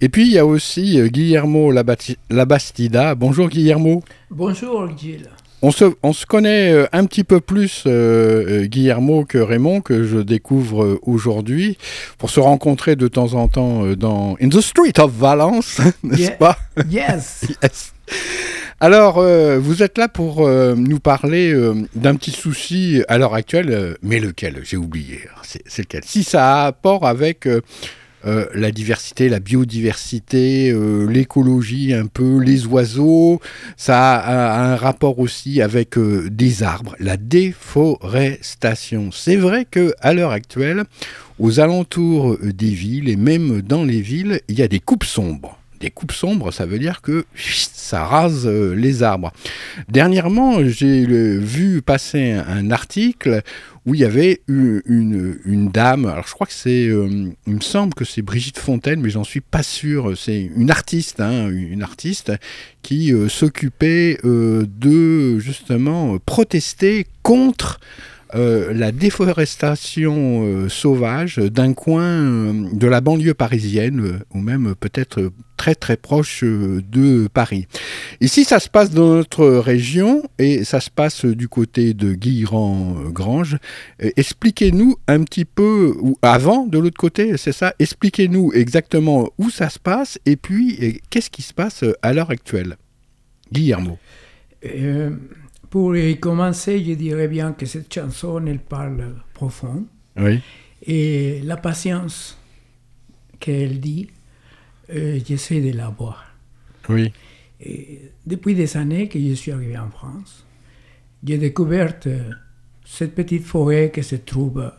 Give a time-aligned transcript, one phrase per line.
[0.00, 3.14] Et puis il y a aussi Guillermo Labati- Labastida.
[3.14, 4.02] Bonjour Guillermo.
[4.32, 5.28] Bonjour Gilles.
[5.62, 9.80] On se, on se connaît euh, un petit peu plus, euh, euh, Guillermo, que Raymond,
[9.80, 11.78] que je découvre euh, aujourd'hui,
[12.18, 16.30] pour se rencontrer de temps en temps dans In the Street of Valence, n'est-ce Yeah.
[16.32, 16.56] pas?
[16.90, 17.46] Yes.
[17.62, 17.92] Yes.
[18.78, 21.52] Alors, euh, vous êtes là pour euh, nous parler
[21.94, 24.60] d'un petit souci à l'heure actuelle, mais lequel?
[24.62, 25.20] J'ai oublié.
[25.42, 26.02] C'est c'est lequel?
[26.04, 27.48] Si ça a rapport avec
[28.26, 33.40] euh, la diversité, la biodiversité, euh, l'écologie un peu, les oiseaux,
[33.76, 39.10] ça a, un rapport aussi avec euh, des arbres, la déforestation.
[39.12, 40.82] C'est vrai que à l'heure actuelle,
[41.38, 45.60] aux alentours des villes et même dans les villes, il y a des coupes sombres.
[45.78, 49.30] Des coupes sombres, ça veut dire que ça rase les arbres.
[49.88, 53.42] Dernièrement, j'ai vu passer un article
[53.86, 57.94] où il y avait une, dame, alors je crois que c'est, euh, il me semble
[57.94, 62.32] que c'est Brigitte Fontaine, mais j'en suis pas sûr, c'est une artiste, hein, une artiste
[62.82, 67.78] qui euh, s'occupait euh, de justement protester contre
[68.36, 74.68] euh, la déforestation euh, sauvage d'un coin euh, de la banlieue parisienne, euh, ou même
[74.68, 77.66] euh, peut-être euh, très très proche euh, de Paris.
[78.20, 82.12] Ici, ça se passe dans notre région et ça se passe euh, du côté de
[82.14, 83.56] Guilherand-Grange.
[84.02, 89.50] Euh, Expliquez-nous un petit peu, ou avant de l'autre côté, c'est ça Expliquez-nous exactement où
[89.50, 92.76] ça se passe et puis euh, qu'est-ce qui se passe euh, à l'heure actuelle?
[93.52, 93.98] Guillermo.
[95.70, 99.86] Pour y commencer, je dirais bien que cette chanson, elle parle profond.
[100.16, 100.40] Oui.
[100.86, 102.38] Et la patience
[103.40, 104.08] qu'elle dit,
[104.94, 106.24] euh, j'essaie de la voir.
[106.88, 107.12] Oui.
[107.60, 110.44] Et depuis des années que je suis arrivé en France,
[111.24, 112.30] j'ai découvert euh,
[112.84, 114.70] cette petite forêt qui se trouve euh,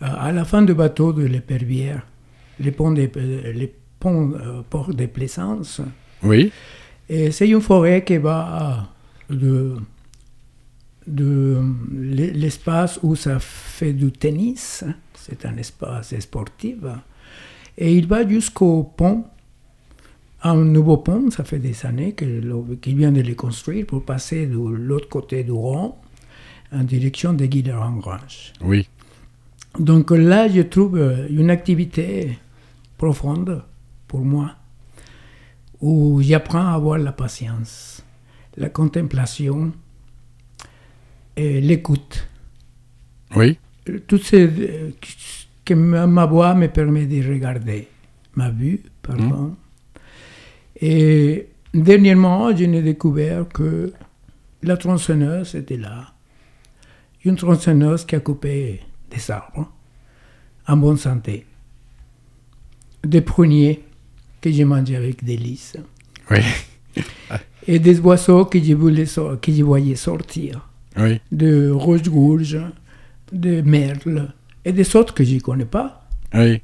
[0.00, 2.06] à la fin du bateau de l'Épervière,
[2.60, 3.10] les ponts de,
[3.98, 5.80] ponts, euh, port de Plaisance.
[6.22, 6.52] Oui.
[7.08, 8.88] Et c'est une forêt qui va
[9.30, 9.76] de,
[11.06, 11.62] de
[11.92, 14.84] l'e- l'espace où ça fait du tennis,
[15.14, 16.76] c'est un espace sportif,
[17.78, 19.24] et il va jusqu'au pont,
[20.42, 24.56] un nouveau pont, ça fait des années qu'il vient de le construire pour passer de
[24.56, 25.92] l'autre côté du Rhône
[26.72, 28.52] en direction de Guilherand-Grange.
[28.60, 28.88] Oui.
[29.78, 32.38] Donc là, je trouve euh, une activité
[32.96, 33.62] profonde
[34.08, 34.52] pour moi,
[35.80, 38.02] où j'apprends à avoir la patience,
[38.56, 39.72] la contemplation
[41.36, 42.28] l'écoute.
[43.34, 43.58] Oui.
[43.88, 44.90] Euh, Tout ce euh,
[45.64, 47.88] que ma voix me permet de regarder,
[48.34, 49.56] ma vue, pardon.
[50.80, 53.92] Et dernièrement, je n'ai découvert que
[54.62, 56.12] la tronçonneuse était là.
[57.24, 58.80] Une tronçonneuse qui a coupé
[59.10, 59.72] des arbres
[60.68, 61.46] en bonne santé.
[63.02, 63.84] Des pruniers
[64.40, 65.76] que j'ai mangés avec délice.
[66.30, 66.38] Oui.
[67.66, 69.06] Et des oiseaux que je, voulais
[69.42, 70.68] que je voyais sortir.
[70.96, 71.20] Oui.
[71.32, 72.58] De rouge-gorge,
[73.32, 74.28] de merle
[74.64, 76.08] et des autres que je ne connais pas.
[76.34, 76.60] Oui.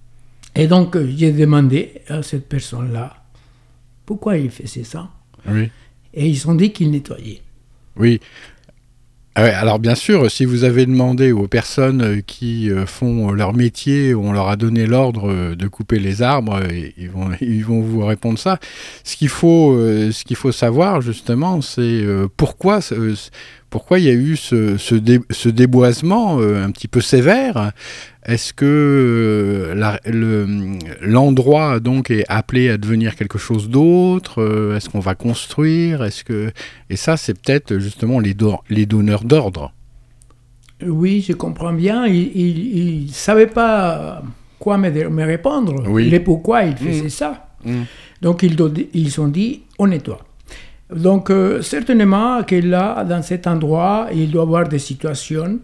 [0.55, 3.17] Et donc, euh, j'ai demandé à cette personne-là
[4.05, 5.09] pourquoi il faisait ça.
[5.49, 5.71] Oui.
[6.13, 7.41] Et ils ont dit qu'il nettoyait.
[7.97, 8.21] Oui.
[9.35, 13.55] Ah alors bien sûr, si vous avez demandé aux personnes euh, qui euh, font leur
[13.55, 17.81] métier, on leur a donné l'ordre de couper les arbres, et ils, vont, ils vont
[17.81, 18.59] vous répondre ça.
[19.05, 22.05] Ce qu'il faut, ce qu'il faut savoir justement, c'est
[22.37, 22.81] pourquoi,
[23.73, 27.73] pourquoi il y a eu ce, ce, dé, ce déboisement un petit peu sévère?
[28.25, 29.75] Est-ce que
[31.01, 34.75] l'endroit donc est appelé à devenir quelque chose d'autre?
[34.77, 36.05] Est-ce qu'on va construire?
[36.05, 36.53] Est-ce que
[36.91, 39.73] et ça c'est peut-être justement les, do les donneurs d'ordre.
[40.87, 42.07] Oui, je comprends bien.
[42.07, 44.23] Il ne savait pas
[44.59, 46.11] quoi me, me répondre, oui.
[46.11, 47.11] les pourquoi il faisait mmh.
[47.11, 47.49] ça.
[47.65, 47.83] Mmh.
[48.21, 48.57] Donc ils,
[48.93, 50.21] ils ont dit on nettoie.
[50.95, 55.61] Donc euh, certainement que là, dans cet endroit, il doit y avoir des situations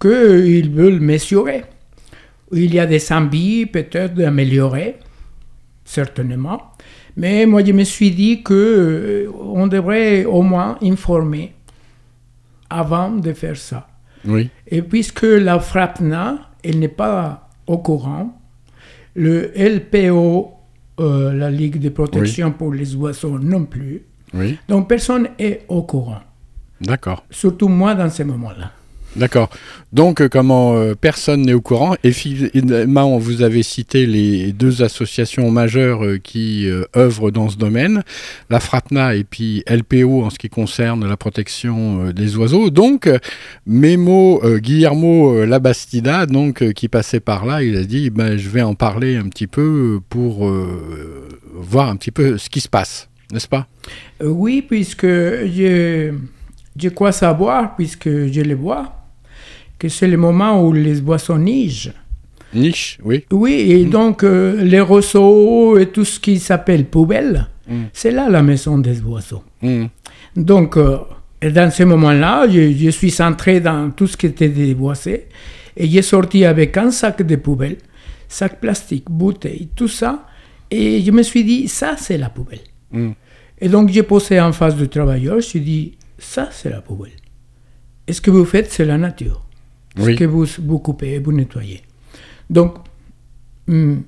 [0.00, 1.64] qu'ils veulent mesurer.
[2.52, 4.96] Il y a des envies peut-être d'améliorer,
[5.84, 6.72] certainement.
[7.16, 11.52] Mais moi, je me suis dit qu'on euh, devrait au moins informer
[12.68, 13.88] avant de faire ça.
[14.24, 14.48] Oui.
[14.66, 18.40] Et puisque la FRAPNA, elle n'est pas au courant,
[19.14, 20.52] le LPO,
[21.00, 22.54] euh, la Ligue de protection oui.
[22.56, 24.02] pour les oiseaux non plus,
[24.34, 24.58] oui.
[24.68, 26.20] donc personne est au courant.
[26.80, 27.24] D'accord.
[27.30, 28.72] Surtout moi dans ces moments-là.
[29.16, 29.50] D'accord.
[29.92, 31.96] Donc, euh, comment euh, personne n'est au courant.
[32.04, 37.56] Et finalement, vous avez cité les deux associations majeures euh, qui euh, œuvrent dans ce
[37.56, 38.04] domaine,
[38.50, 42.70] la FRAPNA et puis LPO en ce qui concerne la protection des oiseaux.
[42.70, 43.10] Donc,
[43.66, 48.74] Memo Guillermo Labastida, donc qui passait par là, il a dit ben, je vais en
[48.74, 50.50] parler un petit peu pour
[51.54, 53.66] voir un petit peu ce qui se passe, n'est-ce pas?
[54.22, 56.12] Oui, puisque je,
[56.76, 58.96] je crois savoir, puisque je le vois
[59.78, 61.90] que c'est le moment où les boissons nichent.
[62.52, 63.24] Niche, oui.
[63.30, 63.90] Oui, et mmh.
[63.90, 67.74] donc euh, les rosseaux et tout ce qui s'appelle poubelle, mmh.
[67.92, 69.44] c'est là la maison des oiseaux.
[69.62, 69.84] Mmh.
[70.36, 70.98] Donc, euh,
[71.42, 75.28] dans ce moment-là, je, je, suis centré dans tout ce qui était déboissé
[75.76, 77.78] et j'ai sorti avec un sac de poubelle,
[78.28, 80.26] sac plastique, bouteille, tout ça,
[80.70, 82.60] et je me suis dit, ça c'est la poubelle.
[82.92, 87.12] Et donc j'ai posé en face du travailleur, je dit, ça c'est la poubelle.
[88.06, 89.46] Et ce que vous faites, c'est la nature
[89.98, 90.16] oui.
[90.16, 91.82] que vous, vous coupez, vous nettoyez.
[92.48, 92.76] Donc,
[93.66, 93.98] mm,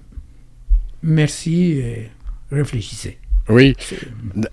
[1.02, 2.10] merci et
[2.50, 3.18] réfléchissez.
[3.48, 3.74] Oui,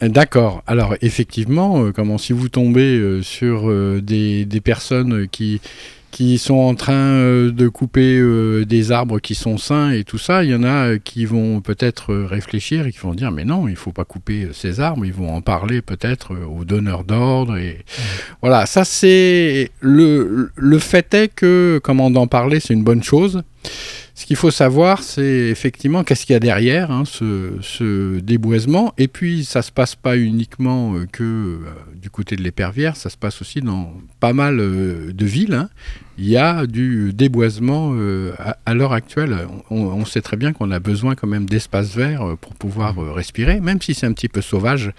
[0.01, 0.63] d'accord.
[0.65, 5.61] Alors effectivement, euh, comment si vous tombez euh, sur euh, des, des, personnes qui
[6.11, 10.17] qui sont en train euh, de couper euh, des arbres qui sont sains et tout
[10.17, 13.67] ça, il y en a qui vont peut-être réfléchir et qui vont dire mais non,
[13.67, 17.79] il faut pas couper ces arbres, ils vont en parler peut-être aux donneurs d'ordre et
[17.79, 18.01] mmh.
[18.41, 23.43] voilà, ça c'est le le fait est que comment d'en parler, c'est une bonne chose.
[24.19, 28.93] Ce qu'il faut savoir, c'est effectivement qu'est-ce qu'il y a derrière hein, ce, déboisement.
[28.97, 31.59] Et puis, ça ne se passe pas uniquement euh, que euh,
[31.95, 35.53] du côté de l'épervière, ça se passe aussi dans pas mal euh, de villes.
[35.53, 35.69] Hein.
[36.21, 39.47] Il y a du déboisement euh, à, à l'heure actuelle.
[39.69, 43.13] On, on, sait très bien qu'on a besoin quand même d'espaces verts pour pouvoir euh,
[43.13, 44.91] respirer, même si c'est un petit peu sauvage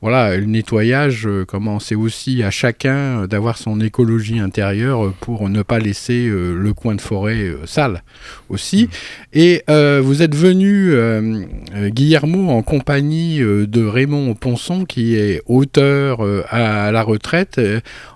[0.00, 5.62] voilà, le nettoyage, euh, comment c'est aussi à chacun d'avoir son écologie intérieure pour ne
[5.62, 8.04] pas laisser euh, le coin de forêt euh, sale
[8.48, 8.84] aussi.
[8.84, 8.88] Mmh.
[9.32, 11.44] Et euh, vous êtes venu, euh,
[11.88, 17.60] Guillermo, en compagnie de Raymond Ponson, qui est auteur à, la retraite.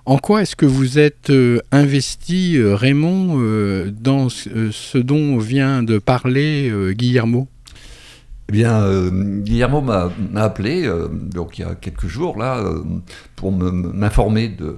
[0.05, 1.31] En quoi est-ce que vous êtes
[1.71, 3.37] investi, Raymond,
[3.91, 7.47] dans ce dont vient de parler Guillermo?
[8.49, 12.83] Eh bien, euh, Guillermo m'a appelé, euh, donc il y a quelques jours, là, euh,
[13.37, 14.75] pour m'informer de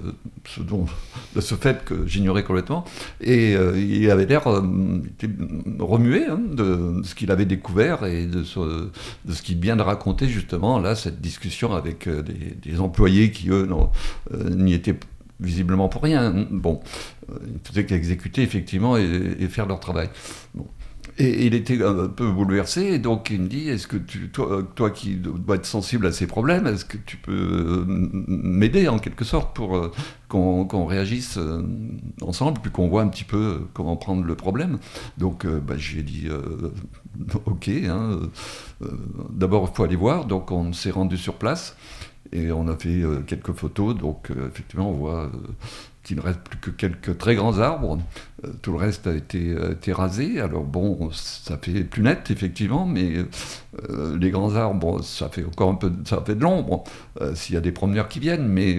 [1.40, 2.84] ce, fait que j'ignorais complètement.
[3.20, 4.44] Et euh, il avait l'air
[5.80, 8.88] remué hein, de, ce qu'il avait découvert et de ce,
[9.42, 13.68] qu'il vient de raconter, justement, là, cette discussion avec des, employés qui, eux,
[14.48, 14.96] n'y étaient
[15.40, 16.46] visiblement pour rien.
[16.50, 16.80] Bon,
[17.28, 20.08] ils faisaient qu'exécuter, effectivement, et, faire leur travail.
[21.18, 24.62] Et il était un peu bouleversé, et donc il me dit Est-ce que tu, toi,
[24.74, 29.24] toi qui dois être sensible à ces problèmes, est-ce que tu peux m'aider en quelque
[29.24, 29.90] sorte pour euh,
[30.28, 31.62] qu'on qu réagisse euh,
[32.20, 34.78] ensemble, puis qu'on voit un petit peu comment prendre le problème
[35.16, 36.28] Donc euh, bah, j'ai dit
[37.46, 38.20] Ok, hein,
[39.30, 41.76] d'abord il faut aller voir, donc on s'est rendu sur place.
[42.32, 45.30] Et on a fait quelques photos, donc effectivement on voit
[46.06, 47.98] qu'il ne reste plus que quelques très grands arbres.
[48.44, 50.40] Euh, tout le reste a été, été, rasé.
[50.40, 53.16] Alors bon, ça fait plus net effectivement, mais
[53.88, 56.84] euh, les grands arbres, ça fait encore un peu, ça fait de l'ombre
[57.20, 58.46] euh, s'il y a des promeneurs qui viennent.
[58.46, 58.78] Mais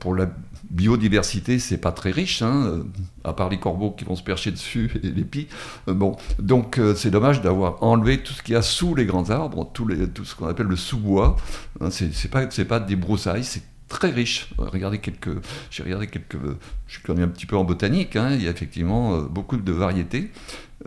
[0.00, 0.28] pour la
[0.74, 2.84] biodiversité, c'est pas très riche, hein,
[3.22, 5.46] à part les corbeaux qui vont se percher dessus et les pies.
[5.86, 9.70] bon, donc c'est dommage d'avoir enlevé tout ce qu'il y a sous les grands arbres,
[9.72, 9.88] tout,
[10.24, 11.36] ce qu'on appelle le sous-bois.
[11.80, 14.48] Hein, c'est pas, pas des broussailles, c'est très riche.
[14.58, 15.36] Regardez quelques,
[15.70, 16.38] j'ai regardé quelques,
[16.86, 18.16] je connais un petit peu en botanique.
[18.16, 20.30] Hein, il y a effectivement euh, beaucoup de variétés.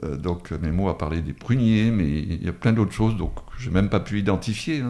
[0.03, 3.15] Euh, donc mes mots a parlé des pruniers, mais il y a plein d'autres choses
[3.15, 4.84] donc je n'ai même pas pu identifier.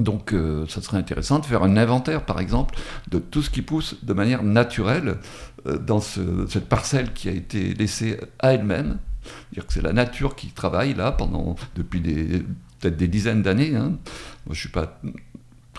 [0.00, 2.74] Donc euh, ça serait intéressant de faire un inventaire, par exemple,
[3.10, 5.18] de tout ce qui pousse de manière naturelle
[5.64, 8.98] dans cette parcelle qui a été laissée à elle-même.
[9.52, 13.76] Dire que c'est la nature qui travaille là pendant depuis peut-être des dizaines d'années.
[13.76, 13.98] Hein.
[14.46, 15.00] Moi, je suis pas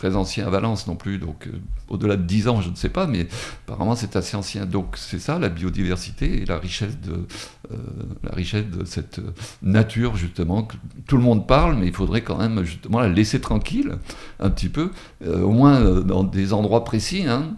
[0.01, 1.51] très ancien à Valence non plus, donc euh,
[1.87, 3.27] au-delà de 10 ans, je ne sais pas, mais
[3.67, 4.65] apparemment c'est assez ancien.
[4.65, 7.27] Donc c'est ça la biodiversité et la richesse de,
[7.71, 7.75] euh,
[8.23, 9.21] la richesse de cette
[9.61, 13.39] nature justement que tout le monde parle, mais il faudrait quand même justement la laisser
[13.39, 13.99] tranquille
[14.39, 14.89] un petit peu,
[15.23, 17.25] euh, au moins dans des endroits précis.
[17.27, 17.57] Hein,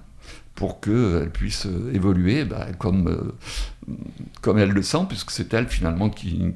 [0.56, 3.34] pour qu'elle puisse évoluer bah, comme,
[4.42, 6.54] comme elle le sent, puisque c'est elle finalement qui,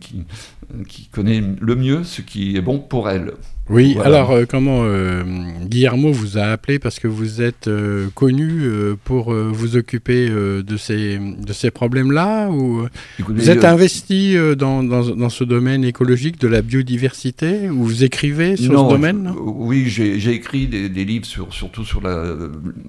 [0.87, 3.33] qui connaît le mieux ce qui est bon pour elle.
[3.69, 5.23] Oui, alors euh, comment euh,
[5.65, 8.63] Guillermo vous a appelé parce que vous êtes euh, connu
[9.03, 12.87] pour vous occuper de ces, de ces problèmes-là ou
[13.19, 18.55] vous êtes investi dans, dans, dans, ce domaine écologique de la biodiversité ou vous écrivez
[18.55, 19.33] sur ce domaine?
[19.37, 22.23] Oui, j'ai écrit des, des, livres sur, surtout sur la,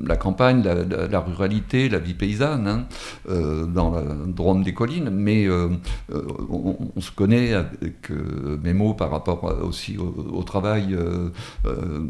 [0.05, 2.87] la campagne, la, la, ruralité, la vie paysanne, hein,
[3.29, 8.11] dans la Drôme des collines, mais on, on, se connaît avec
[8.63, 11.31] mes mots par rapport aussi au travail euh,
[11.67, 12.07] euh,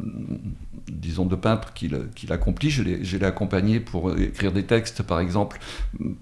[0.89, 1.95] disons, de peintre qu'il
[2.31, 2.71] accomplit.
[2.71, 5.59] Je l'ai accompagné pour écrire des textes, par exemple,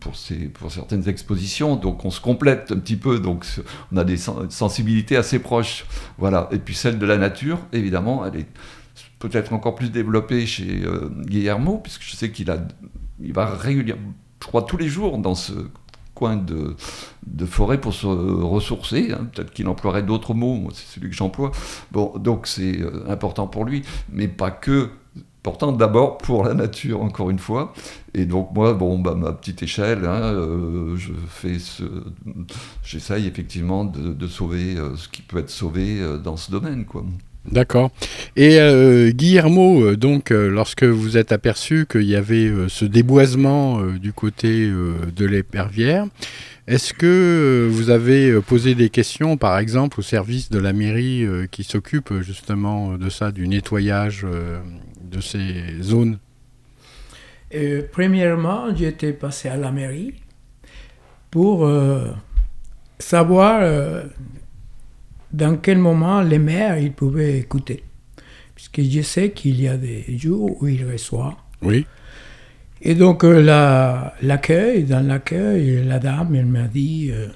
[0.01, 1.77] pour, certaines expositions.
[1.77, 3.47] Donc on se complète un petit peu, donc
[3.93, 5.87] on a des sensibilités assez proches.
[6.19, 6.49] Voilà.
[6.53, 8.49] Et puis celle de la nature, évidemment, elle est
[9.19, 14.13] peut-être encore plus développée chez euh, Guillermo, puisque je sais qu'il va régulièrement,
[14.43, 15.53] je crois tous les jours dans ce
[16.15, 16.77] coin de,
[17.27, 19.13] de forêt pour se ressourcer.
[19.13, 19.29] Hein.
[19.33, 21.53] Peut-être qu'il emploierait d'autres mots, c'est celui que j'emploie.
[21.93, 24.91] Bon, donc c'est euh, important pour lui, mais pas que.
[25.45, 27.73] Important d'abord pour la nature, encore une fois.
[28.15, 31.85] Et donc moi, bon, bah, ma petite échelle, hein, euh, je fais ce...
[32.83, 37.05] j'essaye effectivement de, sauver euh, ce qui peut être sauvé dans ce domaine, quoi.
[37.53, 37.93] D'accord.
[38.35, 38.59] Et
[39.15, 46.07] Guillermo, donc, lorsque vous êtes aperçu qu'il y avait ce déboisement du côté de l'épervière,
[46.67, 51.65] est-ce que vous avez posé des questions, par exemple, au service de la mairie qui
[51.65, 54.27] s'occupe justement de ça, du nettoyage
[55.01, 56.19] de ces zones?
[57.93, 60.15] Premièrement, j'étais passé à la mairie
[61.31, 61.71] pour
[62.99, 64.05] savoir
[65.33, 67.85] dans quel moment les maires ils pouvaient écouter.
[68.55, 71.35] Puisque je sais qu'il y a des jours où ils reçoivent.
[71.63, 71.87] Oui.
[72.83, 73.41] Et donc euh,
[74.23, 77.29] l'accueil, dans l'accueil, la dame, elle m'a dit, euh,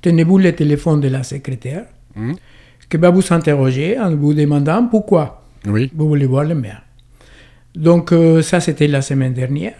[0.00, 1.84] tenez-vous le téléphone de la secrétaire,
[2.16, 2.32] mmh.
[2.90, 5.90] qui va vous interroger en vous demandant pourquoi oui.
[5.94, 6.82] vous voulez voir le maire.
[7.74, 9.74] Donc euh, ça, c'était la semaine dernière.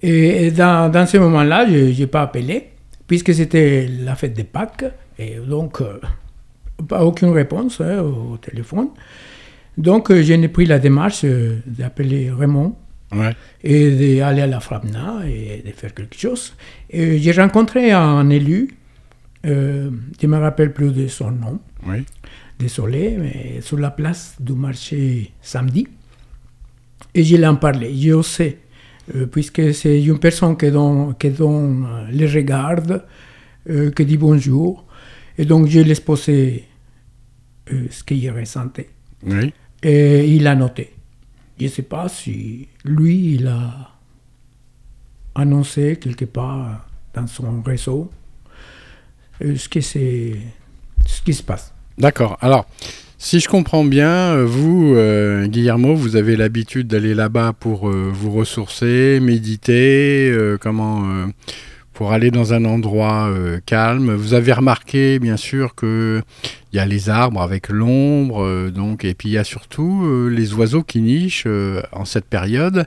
[0.00, 2.70] Et, dans, dans ce moment-là, je n'ai pas appelé,
[3.06, 4.84] puisque c'était la fête de Pâques.
[5.18, 5.98] Et donc, euh,
[6.86, 8.88] pas aucune réponse hein, au téléphone.
[9.78, 11.24] Donc, j'ai pris la démarche
[11.66, 12.74] d'appeler Raymond
[13.62, 16.54] et d'aller à la FRAPNA et de faire quelque chose.
[16.90, 18.74] Et j'ai rencontré un élu,
[19.42, 21.60] je ne me rappelle plus de son nom,
[22.58, 25.86] désolé, mais sur la place du marché samedi.
[27.14, 28.58] Et je l'ai en parlé, je sais,
[29.30, 33.02] puisque c'est une personne qui donne, qui donne les regards,
[33.94, 34.84] qui dit bonjour.
[35.36, 36.64] Et donc, je laisse poser
[37.72, 38.90] euh, ce qu'il ressentait.
[39.26, 39.52] Oui.
[39.82, 40.93] Et il a noté.
[41.58, 43.90] Je ne sais pas si lui, il a
[45.34, 48.10] annoncé quelque part dans son réseau
[49.42, 49.80] euh, ce,
[51.06, 51.72] ce qui se passe.
[51.98, 52.36] D'accord.
[52.40, 52.66] Alors,
[53.18, 54.96] si je comprends bien, euh, vous,
[55.48, 61.28] Guillermo, vous avez l'habitude d'aller là-bas pour vous ressourcer, méditer, comment
[61.94, 64.12] pour aller dans un endroit euh, calme.
[64.14, 66.20] Vous avez remarqué, bien sûr, que
[66.72, 70.02] il y a les arbres avec l'ombre, euh, donc, et puis il y a surtout
[70.04, 71.46] euh, les oiseaux qui nichent
[71.92, 72.86] en cette période.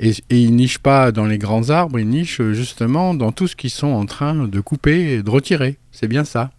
[0.00, 3.54] Et, et, ils nichent pas dans les grands arbres, ils nichent justement dans tout ce
[3.56, 5.76] qu'ils sont en train de couper et de retirer.
[5.92, 6.50] C'est bien ça.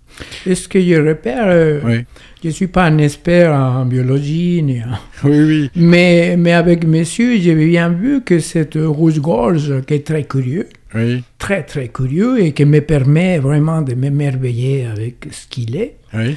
[0.46, 2.04] Et ce que je repère, Oui,
[2.44, 4.88] je ne suis pas un expert en biologie, ni en-
[5.26, 5.70] oui, oui.
[5.76, 11.24] mais, mais avec monsieur, j'ai bien vu que cette rouge-gorge qui est très curieux, Oui,
[11.38, 16.36] très très curieux et qui me permet vraiment de m'émerveiller avec ce qu'il est, oui,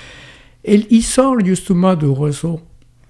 [0.65, 2.61] et il sort justement du roseau,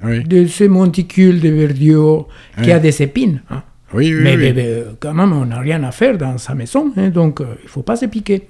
[0.05, 2.29] oui, de ce monticule de verdure
[2.63, 3.43] qui a des épines.
[3.51, 3.63] hein.
[3.93, 6.55] oui, oui, mais, oui, mais- mais, quand même, on n'a rien à faire dans sa
[6.55, 8.43] maison, hein, donc euh, il ne faut pas se piquer.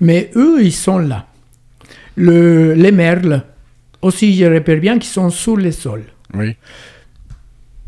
[0.00, 1.26] Mais eux, ils sont là.
[2.16, 3.44] Le, les merles,
[4.02, 6.02] aussi, je repère bien qu'ils sont sous le sol.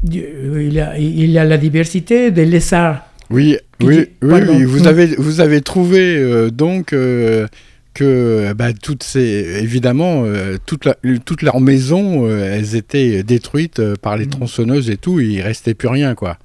[0.05, 3.07] Il y a, il y a la diversité des lézards.
[3.33, 7.47] Oui, oui, oui, Vous avez, vous avez trouvé euh, donc euh,
[7.95, 13.83] que bah, toutes ces, évidemment, euh, toute, la- toute leur maison, euh, elles étaient détruites
[13.97, 14.31] par les Mm.
[14.31, 15.21] tronçonneuses et tout.
[15.21, 16.39] Il restait plus rien, quoi.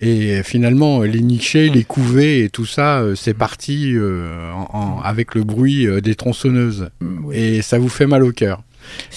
[0.00, 5.42] Et finalement, les nichés, les couvées et tout ça, c'est parti en- en- avec le
[5.42, 6.88] bruit des tronçonneuses.
[7.32, 8.62] Et ça vous fait mal au cœur.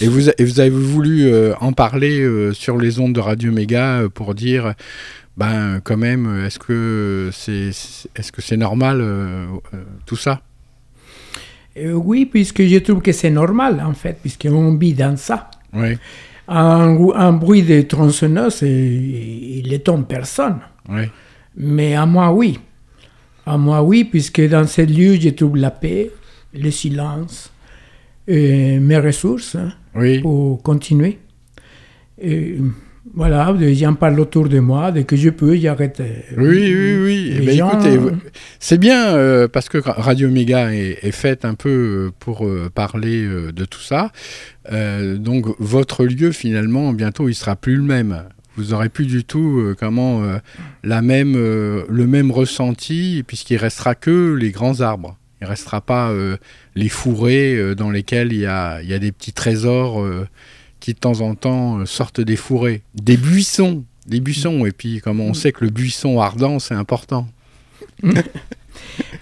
[0.01, 4.33] Et vous, et vous avez voulu en parler sur les ondes de Radio Méga pour
[4.35, 4.73] dire,
[5.39, 10.41] ben quand même, est-ce que c'est est-ce que c'est normal euh, euh, tout ça?
[11.77, 15.49] Euh, oui, puisque je trouve que c'est normal, en fait, puisqu'on vit dans ça.
[15.71, 15.97] Oui,
[16.49, 20.59] Un, bruit de tronçonneuse, il étonne personne.
[20.89, 21.03] oui,
[21.55, 22.59] Mais à moi, oui.
[23.45, 26.11] À moi, oui, puisque dans ce lieu, je trouve la paix,
[26.53, 27.53] le silence,
[28.27, 30.19] et mes ressources hein, oui.
[30.19, 31.19] pour continuer.
[32.21, 32.57] Et
[33.13, 35.99] voilà, j'en parle autour de moi, dès que je peux, j'arrête.
[35.99, 37.31] euh, Oui, oui, oui.
[37.35, 37.97] Eh les ben, gens, écoutez,
[38.59, 42.69] c'est bien euh, parce que Radio Méga est, est faite un peu euh, pour euh,
[42.73, 44.11] parler euh, de tout ça.
[44.71, 48.23] Donc votre lieu finalement bientôt il sera plus le même.
[48.55, 50.21] Vous aurez plus du tout comment
[50.83, 55.17] la même le même ressenti puisqu'il restera que les grands arbres.
[55.41, 56.13] Il restera pas
[56.75, 60.05] les fourrés dans lesquels il y a, y a des petits trésors
[60.79, 64.65] qui de temps en temps euh, sortent des fourrés, des buissons, des buissons.
[64.65, 67.27] Et puis comme on sait que le buisson ardent c'est important.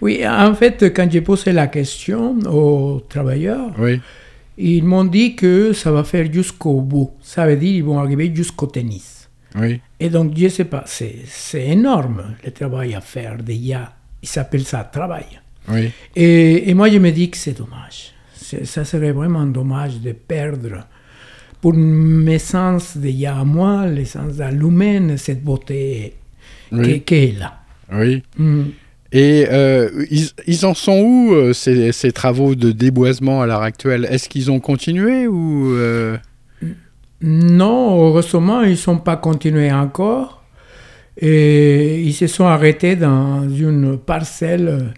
[0.01, 3.99] Oui, en fait, quand j'ai posé la question aux travailleurs, Oui,
[4.57, 7.11] ils m'ont dit que ça va faire jusqu'au bout.
[7.21, 9.29] Ça veut dire qu'ils vont arriver jusqu'au tennis.
[9.55, 13.93] oui, Et donc, je ne sais pas, c'est c'est énorme le travail à faire déjà.
[14.21, 15.25] Ils s'appellent ça travail.
[15.69, 15.91] oui.
[16.15, 18.13] Et, et moi, je me dis que c'est dommage.
[18.63, 20.85] Ça serait vraiment dommage de perdre,
[21.61, 26.13] pour mes sens déjà à moi, les sens à l'humain, cette beauté
[26.71, 26.93] Oui.
[26.93, 27.59] qui, qui est là.
[27.91, 28.23] Oui.
[28.37, 28.63] Mm.
[29.13, 33.61] Et euh, ils, ils en sont où euh, ces, ces travaux de déboisement à l'heure
[33.61, 34.05] actuelle?
[34.09, 36.17] Est-ce qu'ils ont continué ou euh,
[37.21, 40.43] Non, heureusement, ils ne sont pas continués encore.
[41.19, 44.93] Et ils se sont arrêtés dans une parcelle,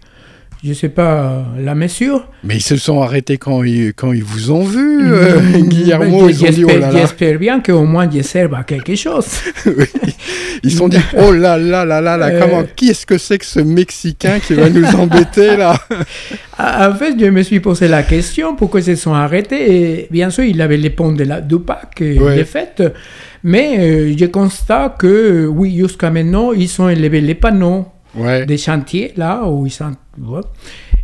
[0.62, 2.26] je ne sais pas la mesure.
[2.44, 6.26] Mais ils se sont arrêtés quand ils, quand ils vous ont vu, euh, Mm, Guillermo.
[6.26, 6.90] ben, Ils ont dit oh là là.
[6.92, 9.26] J'espère bien qu'au moins je serve à quelque chose.
[9.66, 9.84] Oui.
[10.62, 12.26] Ils se sont dit oh là là là là là.
[12.26, 12.40] Euh.
[12.40, 15.78] Comment Qui est-ce que c'est que ce Mexicain qui va nous embêter là?
[16.58, 20.00] En fait, je me suis posé la question pourquoi ils se sont arrêtés.
[20.02, 22.36] Et bien sûr, il avait les ponts de la Pâques, Ouais.
[22.36, 22.82] les fêtes.
[23.42, 28.44] Mais euh, je constate que, oui, jusqu'à maintenant, ils ont élevé les panneaux Ouais.
[28.46, 29.94] des chantiers, là où ils sont.
[30.18, 30.40] ouais.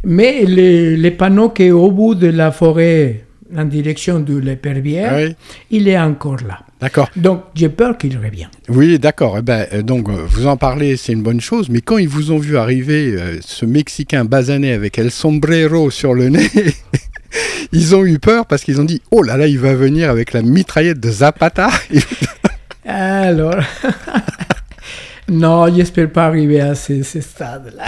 [0.05, 3.25] Mais les, les panneaux qui est au bout de la forêt,
[3.57, 5.37] en direction de l'épervière, Ouais.
[5.71, 6.61] il est encore là.
[6.81, 7.09] D'accord.
[7.16, 8.51] Donc, j'ai peur qu'il revienne.
[8.69, 9.37] Oui, d'accord.
[9.38, 11.71] Eh ben, euh, donc, euh, vous en parlez, c'est une bonne chose.
[11.71, 16.12] Mais quand ils vous ont vu arriver, euh, ce Mexicain basané avec el sombrero sur
[16.12, 16.51] le nez,
[17.73, 20.33] ils ont eu peur parce qu'ils ont dit Oh là là, il va venir avec
[20.35, 21.71] la mitraillette de Zapata.
[22.85, 23.57] Alors.
[25.29, 27.85] non, j'espère pas arriver à ce, ce stade-là.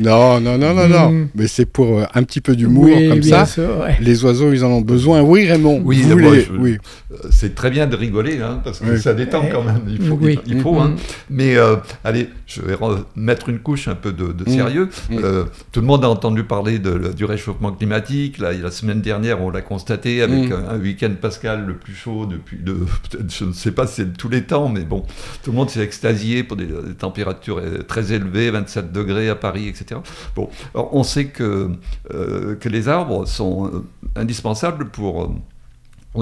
[0.00, 1.10] non, non, non, non, non.
[1.10, 1.28] Mm.
[1.34, 3.46] Mais c'est pour euh, un petit peu d'humour Oui, comme bien ça.
[3.46, 3.96] sûr, ouais.
[4.00, 5.22] Les oiseaux, ils en ont besoin.
[5.22, 5.80] Oui, Raymond.
[5.84, 6.78] Oui, vous moi, voulez- je- oui.
[7.12, 9.00] Euh, C'est très bien de rigoler, hein, parce que Oui.
[9.00, 9.82] ça détend quand même.
[9.88, 10.38] Il faut, Oui.
[10.46, 10.88] il, il faut, hein.
[10.90, 10.96] Mhm.
[11.30, 12.74] Mais euh, allez, je vais
[13.14, 14.54] mettre une couche un peu de, de Mhm.
[14.56, 14.88] sérieux.
[15.12, 18.38] Euh, tout le monde a entendu parler de- du réchauffement climatique.
[18.38, 22.26] Là, la semaine dernière, on l'a constaté avec un, un week-end pascal le plus chaud
[22.26, 22.76] depuis, de,
[23.28, 25.04] je ne sais pas si c'est de tous les temps, mais bon,
[25.42, 29.68] tout le monde s'est extasié pour des, des températures très élevées, 27 degrés à Paris,
[29.68, 30.00] etc.
[30.34, 31.70] Bon, alors on sait que,
[32.12, 33.84] euh, que les arbres sont euh,
[34.16, 35.22] indispensables pour...
[35.24, 35.28] euh,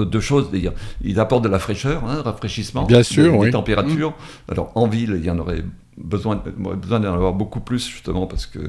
[0.03, 0.73] deux choses, d'ailleurs.
[1.01, 3.45] Ils apportent de la fraîcheur, hein, rafraîchissement, Bien sûr, des, oui.
[3.45, 4.13] des températures.
[4.49, 5.63] Alors en ville, il y en aurait
[5.97, 8.59] besoin, besoin d'en avoir beaucoup plus justement parce que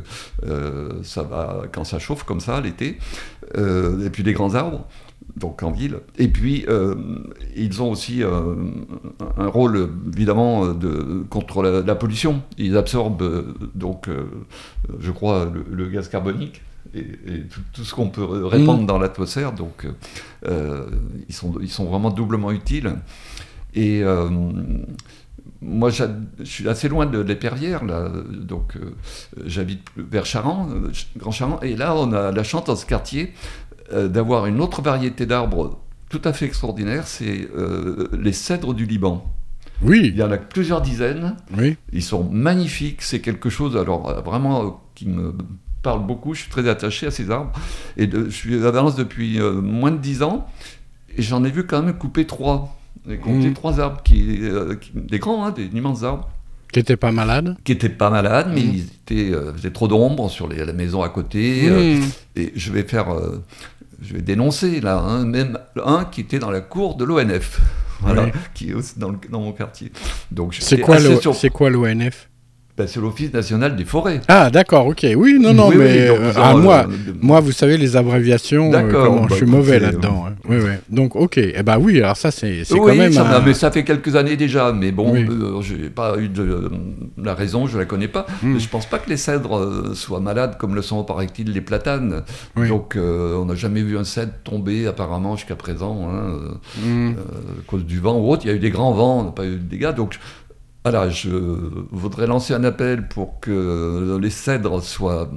[0.46, 2.98] euh, ça va quand ça chauffe comme ça l'été.
[3.56, 4.86] Euh, et puis des grands arbres.
[5.34, 5.98] Donc en ville.
[6.18, 6.94] Et puis, euh,
[7.54, 8.54] ils ont aussi euh,
[9.36, 12.42] un rôle, évidemment, de, contre la, la pollution.
[12.56, 14.24] Ils absorbent, euh, donc, euh,
[14.98, 16.62] je crois, le, le gaz carbonique.
[16.94, 17.04] et,
[17.74, 18.86] tout, ce qu'on peut répandre mm.
[18.86, 19.52] dans l'atmosphère.
[19.52, 19.86] Donc,
[20.46, 22.94] ils, sont, ils sont vraiment doublement utiles.
[23.74, 24.02] Et
[25.60, 26.04] moi, je
[26.44, 28.78] suis assez loin de l'Éperrière, là, donc
[29.44, 30.68] j'habite vers Charan,
[31.16, 33.32] Grand Charan, et là, on a la chance dans ce quartier
[33.92, 37.48] d'avoir une autre variété d'arbres tout à fait extraordinaire, c'est
[38.18, 39.24] les cèdres du Liban.
[39.82, 40.10] Oui.
[40.12, 41.36] Il y en a plusieurs dizaines.
[41.56, 41.76] Oui.
[41.92, 43.02] Ils sont magnifiques.
[43.02, 45.34] C'est quelque chose, alors euh, vraiment, euh, qui me
[45.82, 46.34] parle beaucoup.
[46.34, 47.52] Je suis très attaché à ces arbres.
[47.96, 50.46] Et je suis à Valence depuis euh, moins de dix ans.
[51.16, 52.76] Et j'en ai vu quand même couper trois.
[53.08, 53.54] J'ai compté mmh.
[53.54, 54.40] trois arbres, qui,
[54.94, 56.28] des grands, hein, des immenses arbres.
[56.72, 58.74] Qui n'étaient pas malades Qui n'étaient pas malades, mais mmh.
[58.74, 61.70] ils étaient, faisaient trop d'ombre sur les, la maison à côté.
[61.70, 62.02] Mmh.
[62.34, 63.06] et je vais faire.
[64.00, 67.60] Je vais dénoncer là, hein, même un qui était dans la cour de l'ONF
[68.54, 69.92] qui est aussi dans, dans mon quartier.
[70.30, 72.28] Donc c'est quoi, c'est quoi l'ONF
[72.76, 74.20] ben, c'est l'Office national des forêts.
[74.28, 75.06] Ah, d'accord, ok.
[75.16, 76.86] Oui, non, non, mais euh, ah, moi,
[77.22, 80.26] moi, vous savez, les abréviations, euh, bah, je suis mauvais là-dedans.
[80.28, 80.34] Hein.
[80.46, 80.72] Oui, oui.
[80.90, 81.38] Donc, ok.
[81.38, 83.12] Eh ben oui, alors ça, c'est quand même.
[83.12, 86.70] Ça, mais ça fait quelques années déjà, mais bon, euh, je n'ai pas eu de
[87.16, 88.26] la raison, je la connais pas.
[88.42, 88.52] Hmm.
[88.52, 92.24] Mais je pense pas que les cèdres soient malades comme le sont, paraît-il, les platanes.
[92.56, 97.12] Donc, on n'a jamais vu un cèdre tomber, apparemment, jusqu'à présent, hein, hmm.
[97.12, 98.42] à cause du vent ou autre.
[98.44, 99.94] Il y a eu des grands vents, on n'a pas eu de dégâts.
[99.94, 100.18] Donc,
[100.88, 101.30] voilà, je
[101.90, 105.28] voudrais lancer un appel pour que les cèdres soient,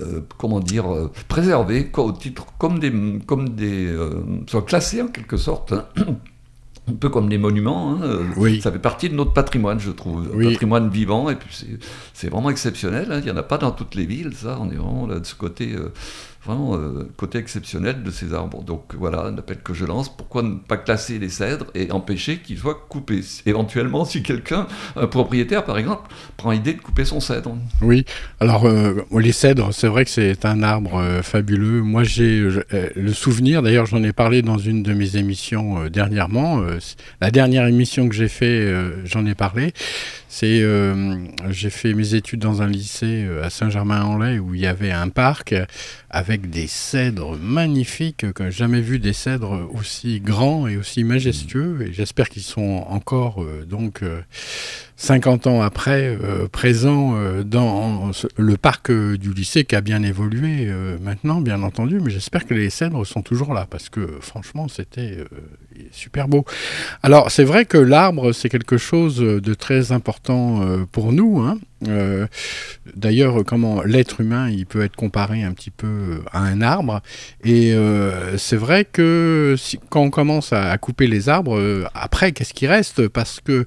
[0.00, 2.92] euh, comment dire, euh, préservés, au titre comme des,
[3.26, 5.72] comme des, euh, soient classés en quelque sorte.
[5.72, 5.86] Hein.
[6.86, 8.60] un peu comme les monuments, hein, oui.
[8.60, 10.52] ça fait partie de notre patrimoine, je trouve, oui.
[10.52, 11.66] patrimoine vivant, et puis
[12.12, 13.18] c'est vraiment exceptionnel, hein.
[13.18, 15.24] il n'y en a pas dans toutes les villes, ça, on est vraiment là de
[15.24, 15.74] ce côté
[16.44, 18.62] vraiment euh, côté exceptionnel de ces arbres.
[18.62, 20.14] Donc voilà un appel que je lance.
[20.14, 23.22] Pourquoi ne pas classer les cèdres et empêcher qu'ils soient coupés?
[23.46, 27.56] Éventuellement, si quelqu'un, un propriétaire par exemple, prend l'idée de couper son cèdre.
[27.82, 28.04] Oui,
[28.40, 31.82] alors euh, les cèdres, c'est vrai que c'est un arbre euh, fabuleux.
[31.82, 32.44] Moi j'ai
[32.96, 36.62] le souvenir, d'ailleurs j'en ai parlé dans une de mes émissions dernièrement.
[37.20, 38.72] la dernière émission que j'ai fait,
[39.04, 39.72] j'en ai parlé.
[40.36, 44.66] C'est, euh, j'ai fait mes études dans un lycée euh, à Saint-Germain-en-Laye où il y
[44.66, 45.54] avait un parc
[46.10, 51.86] avec des cèdres magnifiques, que j'ai jamais vu des cèdres aussi grands et aussi majestueux.
[51.86, 54.02] Et j'espère qu'ils sont encore euh, donc
[54.96, 60.02] 50 ans après, euh, présent euh, dans le parc euh, du lycée qui a bien
[60.02, 60.70] évolué
[61.00, 65.18] maintenant, bien entendu, mais j'espère que les cèdres sont toujours là, parce que franchement, c'était
[65.92, 66.44] super beau.
[67.02, 71.40] Alors, c'est vrai que l'arbre, c'est quelque chose de très important pour nous.
[71.40, 71.58] Hein.
[72.96, 77.02] D'ailleurs, comment l'être humain, il peut être comparé un petit peu à un arbre.
[77.44, 77.74] Et
[78.36, 79.56] c'est vrai que
[79.90, 83.08] quand on commence à, couper les arbres, après, qu'est-ce qui reste?
[83.08, 83.66] Parce que,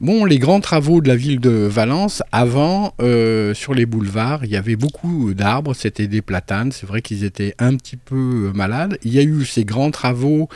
[0.00, 4.50] bon, les grands travaux de la ville de Valence, avant, euh, sur les boulevards, il
[4.50, 8.98] y avait beaucoup d'arbres, c'était des platanes, c'est vrai qu'ils étaient un petit peu malades.
[9.02, 10.48] Il y a eu ces grands travaux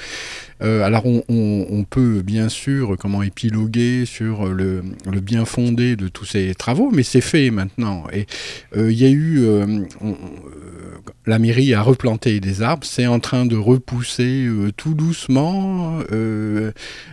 [0.62, 4.82] euh, alors on, peut bien sûr comment épiloguer sur le,
[5.20, 8.04] bien fondé de tous ces travaux, mais c'est fait maintenant.
[8.12, 8.26] Et
[8.76, 9.44] euh, il y a eu,
[11.26, 15.98] la mairie a replanté des arbres, c'est en train de repousser tout doucement.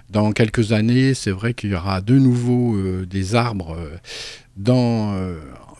[0.10, 3.78] dans quelques années, c'est vrai qu'il y aura de nouveau des arbres
[4.58, 5.16] dans,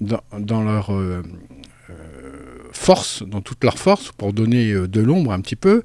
[0.02, 0.92] dans, leur
[2.72, 5.84] force, dans toute leur force, pour donner de l'ombre un petit peu.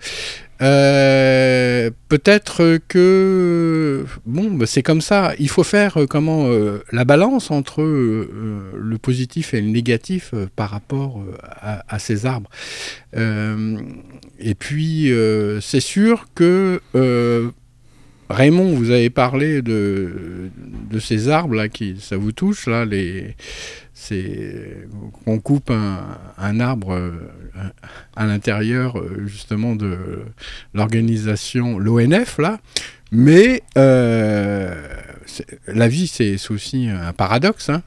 [0.62, 5.35] Euh, peut-être que bon, bah, c'est comme ça.
[5.38, 10.71] Il faut faire euh, comment euh, la balance entre le positif et le négatif par
[10.71, 11.23] rapport
[11.61, 12.51] à, ces arbres.
[13.14, 15.11] et puis
[15.61, 16.81] c'est sûr que
[18.31, 20.51] Raymond, vous avez parlé de,
[20.90, 23.37] de ces arbres là qui ça vous touche là les
[23.95, 24.89] c'est
[25.25, 27.13] qu'on coupe un, arbre euh,
[28.17, 30.25] à l'intérieur euh, justement de
[30.75, 32.59] l'organisation l'ONF là
[33.13, 34.75] mais euh,
[35.69, 37.83] la vie c'est aussi un paradoxe hein.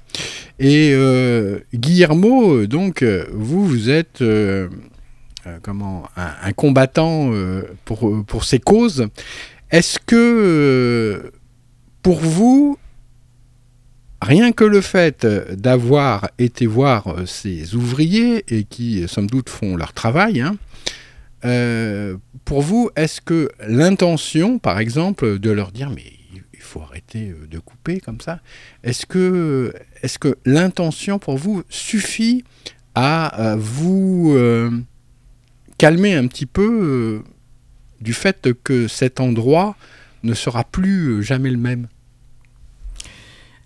[0.59, 0.95] et
[1.73, 4.23] Guillermo donc vous vous êtes
[5.61, 7.31] comment un, combattant
[7.85, 9.07] pour, pour ces causes
[9.69, 11.31] est-ce que
[12.01, 12.79] pour vous
[14.21, 19.49] Rien que le fait d'avoir été voir euh, ces ouvriers et qui, euh, somme doute,
[19.49, 20.57] font leur travail, hein,
[21.45, 26.03] euh, pour vous, est-ce que l'intention, par exemple, de leur dire mais
[26.53, 28.41] il faut arrêter de couper comme ça,
[28.83, 32.43] est-ce que, est que l'intention pour vous suffit
[32.95, 34.35] à vous
[35.77, 37.23] calmer un petit peu
[38.01, 39.77] du fait que cet endroit
[40.23, 41.87] ne sera plus jamais le même?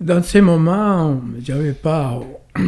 [0.02, 2.20] Dans ces moments, je n'avais pas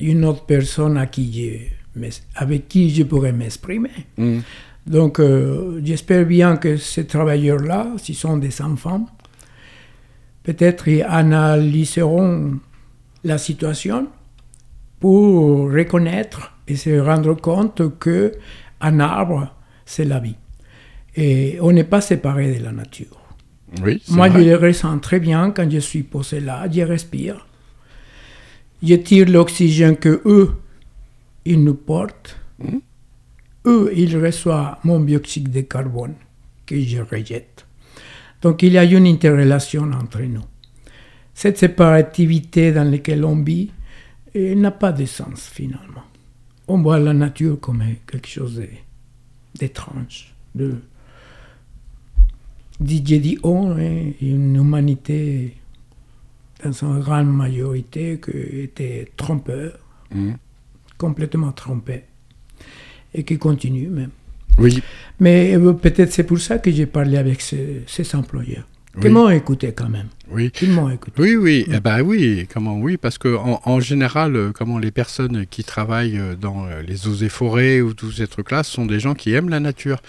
[0.00, 1.60] une autre personne à qui
[1.94, 3.90] mais avec qui je pourrais m'exprimer.
[4.16, 4.38] Mm.
[4.86, 9.06] Donc, euh, j'espère bien que ces travailleurs-là, s'ils sont des enfants,
[10.42, 12.58] peut-être ils analyseront
[13.24, 14.08] la situation
[15.00, 18.32] pour reconnaître et se rendre compte que
[18.80, 20.36] un arbre, c'est la vie.
[21.14, 23.21] Et on n'est pas séparé de la nature.
[23.80, 27.46] Oui, Moi, je le ressens très bien quand je suis posé là, je respire.
[28.82, 30.50] Je tire l'oxygène que eux,
[31.44, 32.38] ils nous portent.
[32.58, 32.80] Mhm.
[33.66, 36.14] Eux, ils reçoivent mon dioxyde de carbone
[36.66, 37.64] que je rejette.
[38.42, 40.44] Donc, il y a une interrelation entre nous.
[41.32, 43.70] Cette séparativité dans laquelle on vit
[44.34, 46.02] eh, n'a pas de sens finalement.
[46.68, 48.60] On voit la nature comme quelque chose
[49.58, 50.74] d'étrange, de,
[52.80, 55.54] dit- j'ai dit on, hein, une humanité
[56.64, 59.78] dans sa grande majorité qui était trompeur,
[60.14, 60.32] Mm.
[60.98, 62.02] complètement trompé,
[63.14, 64.10] et qui continue même.
[64.58, 64.82] Oui,
[65.18, 68.66] Mais euh, peut-être c'est pour ça que j'ai parlé avec ces, ces employeurs,
[69.00, 69.10] qui Oui.
[69.10, 70.08] m'ont écouté quand même.
[70.30, 70.52] oui.
[70.60, 71.20] Ils m'ont écouté.
[71.22, 74.90] Oui, oui, eh ben oui, comment oui, parce que en, en général, euh, comment les
[74.90, 79.00] personnes qui travaillent euh, dans les eaux et forêts ou tous ces trucs-là sont des
[79.00, 80.02] gens qui aiment la nature.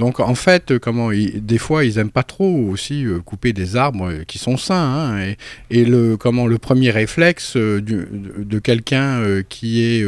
[0.00, 3.76] Donc en fait, euh, comment des fois ils aiment pas trop aussi euh, couper des
[3.76, 4.74] arbres euh, qui sont sains.
[5.20, 5.34] hein,
[5.68, 10.04] et, le comment le premier réflexe de, quelqu'un qui est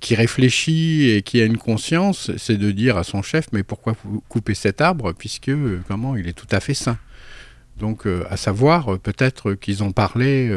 [0.00, 3.94] qui réfléchit et qui a une conscience, c'est de dire à son chef mais pourquoi
[4.04, 5.52] vous coupez cet arbre puisque
[5.86, 6.98] comment il est tout à fait sain.
[7.78, 10.50] Donc, à savoir, peut-être qu'ils ont parlé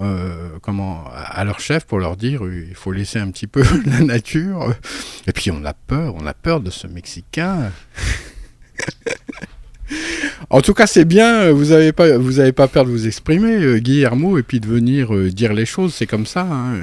[0.00, 4.00] euh, comment, à leur chef pour leur dire il faut laisser un petit peu la
[4.00, 4.74] nature.
[5.26, 7.72] Et puis, on a peur, on a peur de ce Mexicain.
[10.50, 14.42] en tout cas, c'est bien, vous n'avez pas, peur de vous exprimer, euh, Guillermo, et
[14.42, 15.94] puis de venir euh, dire les choses.
[15.94, 16.42] C'est comme ça.
[16.42, 16.74] hein,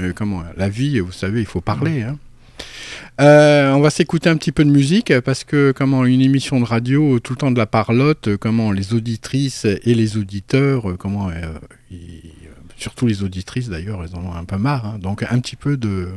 [0.58, 2.02] la vie, vous savez, il faut parler.
[2.04, 2.18] hein.
[3.18, 7.20] On va s'écouter un petit peu de musique parce que comment une émission de radio
[7.20, 11.30] tout le temps de la parlotte, comment les auditrices et les auditeurs, comment
[12.78, 14.86] surtout les auditrices d'ailleurs, elles en ont un peu marre.
[14.86, 15.00] hein.
[15.00, 16.10] donc un petit peu de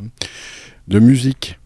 [0.88, 1.58] de musique.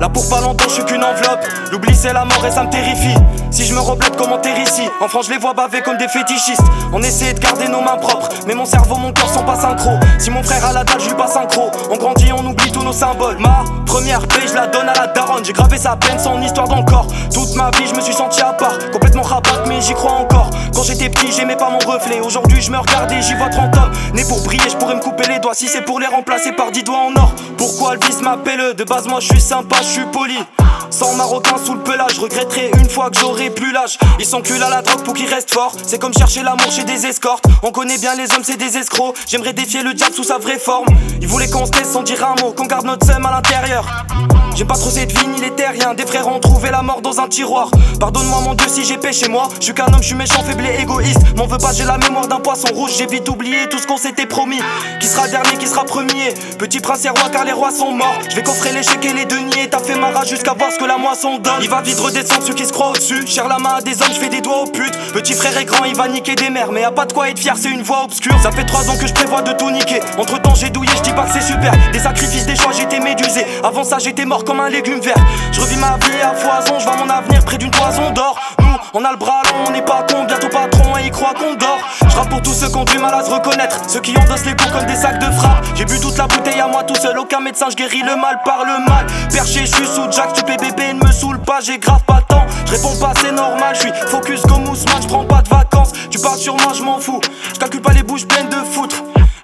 [0.00, 1.44] Là pour pas longtemps, je suis qu'une enveloppe.
[1.72, 3.16] L'oubli, c'est la mort et ça me terrifie.
[3.50, 4.82] Si je me rebloque, comment ici?
[5.00, 6.62] En France, je les vois baver comme des fétichistes.
[6.92, 9.90] On essaie de garder nos mains propres, mais mon cerveau, mon cœur sont pas synchro.
[10.18, 11.70] Si mon frère a la dalle, je lui passe synchro.
[11.90, 13.38] On grandit, on oublie nos symboles.
[13.38, 15.44] Ma première paix, je la donne à la daronne.
[15.44, 17.06] J'ai gravé sa peine, son histoire dans le corps.
[17.32, 18.78] Toute ma vie, je me suis senti à part.
[18.92, 20.50] Complètement rabat, mais j'y crois encore.
[20.74, 22.20] Quand j'étais petit, j'aimais pas mon reflet.
[22.20, 23.92] Aujourd'hui, je me regarde et j'y vois 30 hommes.
[24.14, 25.54] Né pour briller, je pourrais me couper les doigts.
[25.54, 27.32] Si c'est pour les remplacer par 10 doigts en or.
[27.56, 30.38] Pourquoi le vice m'appelle De base, moi, je suis sympa, je suis poli.
[30.90, 33.98] Sans marocain sous le pelage, regretterai une fois que j'aurai plus l'âge.
[34.18, 35.74] Ils s'enculent à la drogue pour qu'ils restent forts.
[35.86, 37.44] C'est comme chercher l'amour chez des escortes.
[37.62, 39.14] On connaît bien les hommes, c'est des escrocs.
[39.26, 40.86] J'aimerais défier le diable sous sa vraie forme.
[41.20, 43.86] Ils voulaient qu'on se taise sans dire un mot, garde notre seum à l'intérieur.
[44.54, 45.94] J'aime pas trop cette vie ni les terriens.
[45.94, 47.70] Des frères ont trouvé la mort dans un tiroir.
[48.00, 49.48] Pardonne-moi mon dieu si j'ai péché moi.
[49.58, 51.20] Je suis qu'un homme, je suis méchant, faible et égoïste.
[51.36, 52.90] M'en veux pas, j'ai la mémoire d'un poisson rouge.
[52.98, 54.60] J'ai vite oublié tout ce qu'on s'était promis.
[55.00, 56.34] Qui sera dernier, qui sera premier?
[56.58, 58.18] Petit prince et roi car les rois sont morts.
[58.28, 59.68] Je vais coffrer l'échec et les deniers.
[59.70, 61.62] T'as fait ma rage jusqu'à voir ce que la moisson donne.
[61.62, 63.26] Il va vite redescendre ceux qui se croient au-dessus.
[63.26, 64.98] Cher la main à des hommes, je fais des doigts aux putes.
[65.12, 66.72] Petit frère est grand, il va niquer des mères.
[66.72, 68.34] Mais y a pas de quoi être fier, c'est une voix obscure.
[68.42, 70.00] Ça fait trois ans que je prévois de tout niquer.
[70.18, 71.72] Entre temps, j'ai douillé, je dis pas que c'est super.
[71.92, 73.46] Des sacrifices, des j'étais médusé.
[73.62, 75.16] Avant ça, j'étais mort comme un légume vert.
[75.52, 78.38] Je revis ma vie à foison, je vois mon avenir près d'une toison d'or.
[78.60, 81.34] Nous, on a le bras long, on n'est pas con, bientôt patron et ils croient
[81.34, 81.78] qu'on dort.
[82.00, 84.56] Je pour tous ceux qui ont du mal à se reconnaître, ceux qui endossent les
[84.56, 85.64] coups comme des sacs de frappe.
[85.74, 88.40] J'ai bu toute la bouteille à moi tout seul, aucun médecin, je guéris le mal
[88.44, 89.06] par le mal.
[89.32, 92.46] Perché, je suis sous Jack, tu bébé, ne me saoule pas, j'ai grave pas temps.
[92.66, 95.92] Je réponds pas, c'est normal, je suis focus comme Ousmane, je prends pas de vacances.
[96.10, 97.20] Tu parles sur moi, je m'en fous.
[97.54, 98.96] Je calcule pas les bouches pleines de foutre.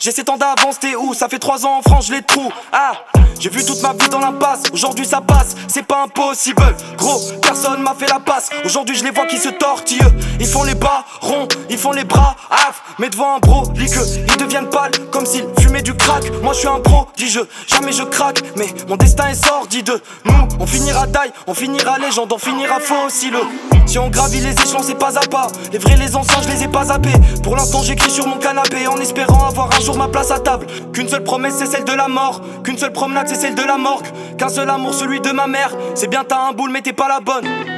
[0.04, 1.14] J'ai 7 ans d'avance, t'es où?
[1.14, 2.52] Ça fait 3 ans en France, je les trous.
[2.74, 2.92] Ah,
[3.40, 4.64] j'ai vu toute ma vie dans l'impasse.
[4.70, 6.62] Aujourd'hui ça passe, c'est pas impossible.
[6.98, 8.50] Gros, personne m'a fait la passe.
[8.66, 10.06] Aujourd'hui je les vois qui se tortillent.
[10.40, 12.82] Ils font les bas ronds, ils font les bras af.
[12.98, 16.30] Mais devant un bro, que ils deviennent pâles comme s'ils fumaient du crack.
[16.42, 18.42] Moi je suis un prodige, jamais je craque.
[18.56, 20.02] Mais mon destin est sordide.
[20.26, 23.38] Nous, on finira taille, on finira légende, on finira fossile.
[23.86, 25.48] Si on gravit les échelons, c'est pas à pas.
[25.72, 27.12] Les vrais, les anciens, je les ai pas zappés.
[27.42, 30.66] Pour l'instant, j'écris sur mon canapé en espérant avoir un jour ma place à table.
[30.92, 32.40] Qu'une seule promesse, c'est celle de la mort.
[32.62, 34.06] Qu'une seule promenade, c'est celle de la morgue.
[34.38, 35.70] Qu'un seul amour, celui de ma mère.
[35.94, 37.73] C'est bien, t'as un boule, mais t'es pas la bonne.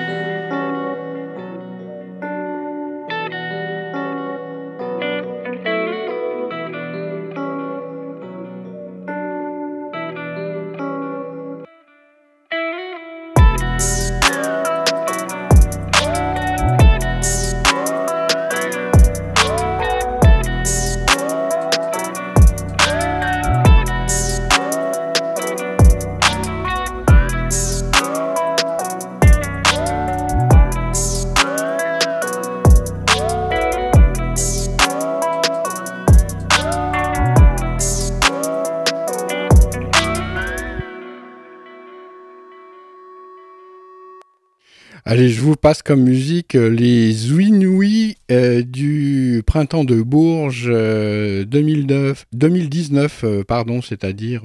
[45.67, 54.45] Passe comme musique euh, les Zouinouis euh, du printemps de Bourges 2009, 2019, pardon, c'est-à-dire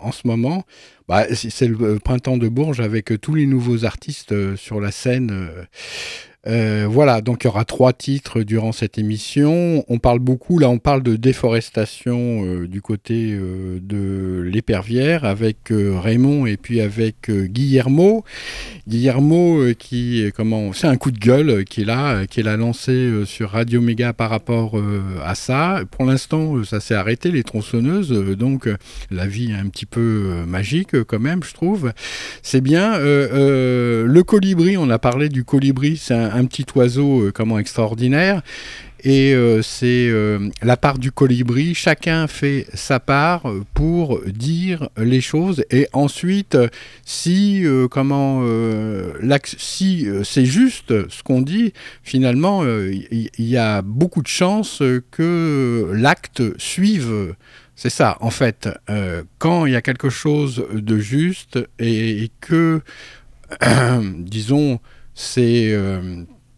[0.00, 0.62] en ce moment.
[1.08, 5.50] Bah, c'est le printemps de Bourges avec tous les nouveaux artistes sur la scène
[6.46, 9.84] euh, voilà, donc il y aura trois titres durant cette émission.
[9.88, 15.70] On parle beaucoup, là on parle de déforestation euh, du côté euh, de l'épervière avec
[15.70, 18.24] Raymond et puis avec Guillermo.
[18.88, 23.50] Guillermo qui, comment, c'est un coup de gueule qui est là, qui là lancé sur
[23.50, 24.80] Radio Méga par rapport
[25.24, 25.82] à ça.
[25.90, 28.68] Pour l'instant, ça s'est arrêté, les tronçonneuses, donc
[29.10, 31.92] la vie est un petit peu magique quand même, je trouve.
[32.42, 32.98] C'est bien.
[32.98, 38.42] le colibri, on a parlé du colibri, c'est un un petit oiseau euh, comment extraordinaire.
[39.02, 41.74] Et euh, c'est euh, la part du colibri.
[41.74, 45.64] Chacun fait sa part pour dire les choses.
[45.70, 46.58] Et ensuite,
[47.04, 48.44] si comment
[49.44, 56.42] si c'est juste ce qu'on dit, finalement, il y, a beaucoup de chances que l'acte
[56.58, 57.34] suive.
[57.76, 58.68] C'est ça, en fait,
[59.38, 62.82] quand il y a quelque chose de juste et que,
[64.18, 64.80] disons,
[65.14, 65.74] c'est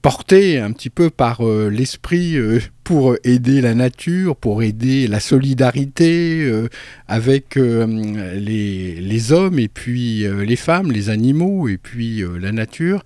[0.03, 5.21] porté un petit peu par euh, l'esprit euh, pour aider la nature, pour aider la
[5.21, 6.69] solidarité euh,
[7.07, 13.05] avec les, hommes et puis les femmes, les animaux et puis la nature,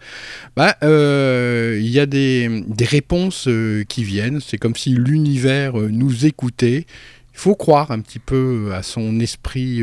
[0.57, 3.49] bah, il y a des réponses
[3.89, 4.41] qui viennent.
[4.41, 6.87] C'est comme si l'univers nous écoutait.
[7.35, 9.83] Il faut croire un petit peu à son esprit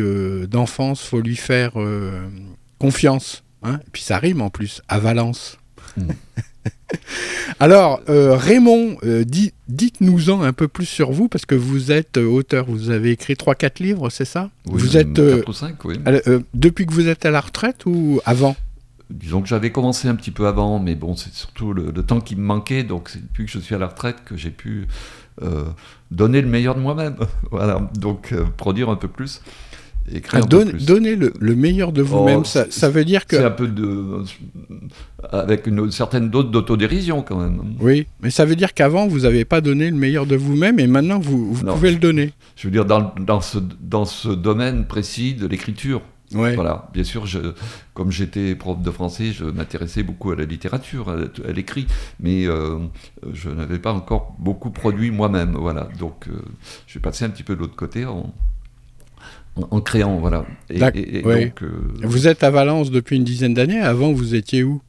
[0.50, 1.74] d'enfance, il faut lui faire
[2.80, 3.44] confiance.
[3.64, 3.80] Hein.
[3.86, 5.58] et puis ça rime en plus, à Valence.
[5.98, 6.04] Mmh.
[7.60, 9.24] Alors, euh, Raymond, euh,
[9.68, 13.34] dites-nous-en un peu plus sur vous, parce que vous êtes euh, auteur, vous avez écrit
[13.34, 14.50] 3-4 livres, c'est ça?
[14.66, 16.00] Vous êtes 4 ou 5, oui.
[16.54, 18.56] depuis que vous êtes à la retraite ou avant?
[19.10, 22.36] Disons que j'avais commencé un petit peu avant, mais bon, c'est surtout le, temps qui
[22.36, 24.88] me manquait, donc c'est depuis que je suis à la retraite que j'ai pu
[26.12, 27.16] donner le meilleur de moi-même.
[27.52, 29.42] voilà, donc produire un peu plus.
[30.34, 33.38] Ah, donner le, meilleur de vous-même, oh, ça, ça, veut dire que...
[33.38, 34.24] C'est un peu de...
[35.32, 37.76] avec une certaine dose d'autodérision quand même.
[37.80, 40.88] Oui, mais ça veut dire qu'avant, vous n'avez pas donné le meilleur de vous-même et
[40.88, 42.34] maintenant, vous, vous pouvez le donner.
[42.58, 46.02] Je veux dire, dans, dans, ce, dans ce domaine précis de l'écriture.
[46.34, 46.56] Ouais.
[46.56, 47.40] Voilà, bien sûr, je,
[47.94, 51.86] comme j'étais prof de français, je m'intéressais beaucoup à la littérature, à, l'écrit,
[52.20, 52.80] mais euh,
[53.34, 55.56] je n'avais pas encore beaucoup produit moi-même.
[55.56, 56.34] Voilà, donc euh,
[56.88, 58.34] je vais passer un petit peu de l'autre côté en,
[59.56, 60.46] en, créant, voilà.
[60.70, 60.82] Et,
[61.26, 61.50] euh,
[62.02, 63.80] vous êtes à Valence depuis une dizaine d'années.
[63.80, 64.82] Avant, vous étiez où?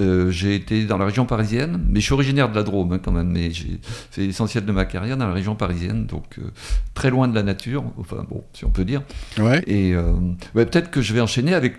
[0.00, 3.00] Euh, j'ai été dans la région parisienne, mais je suis originaire de la Drôme hein,
[3.02, 3.78] quand même, mais j'ai
[4.10, 6.50] fait l'essentiel de ma carrière dans la région parisienne, donc euh,
[6.94, 9.02] très loin de la nature, enfin bon, si on peut dire.
[9.38, 9.62] Ouais.
[9.66, 10.12] Et euh,
[10.54, 11.76] peut-être que je vais enchaîner avec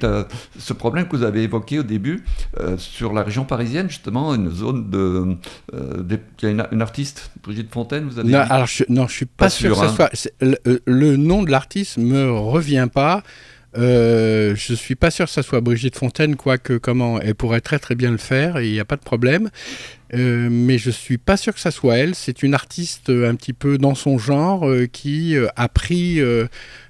[0.58, 2.24] ce problème que vous avez évoqué au début
[2.78, 5.38] sur la région parisienne, justement, une zone de.
[5.74, 9.26] il y a une, artiste, Brigitte Fontaine, vous avez non, alors je, non, je suis
[9.26, 10.10] pas, sûr, que ça hein.
[10.14, 10.32] soit.
[10.42, 13.24] Le, le, nom de l'artiste me revient pas.
[13.78, 17.80] Euh, je suis pas sûr que ça soit Brigitte Fontaine, quoique comment elle pourrait très
[17.80, 19.50] très bien le faire il n'y a pas de problème.
[20.14, 22.16] Euh, mais je suis pas sûr que ça soit elle.
[22.16, 26.20] C'est une artiste un petit peu dans son genre euh, qui euh, a pris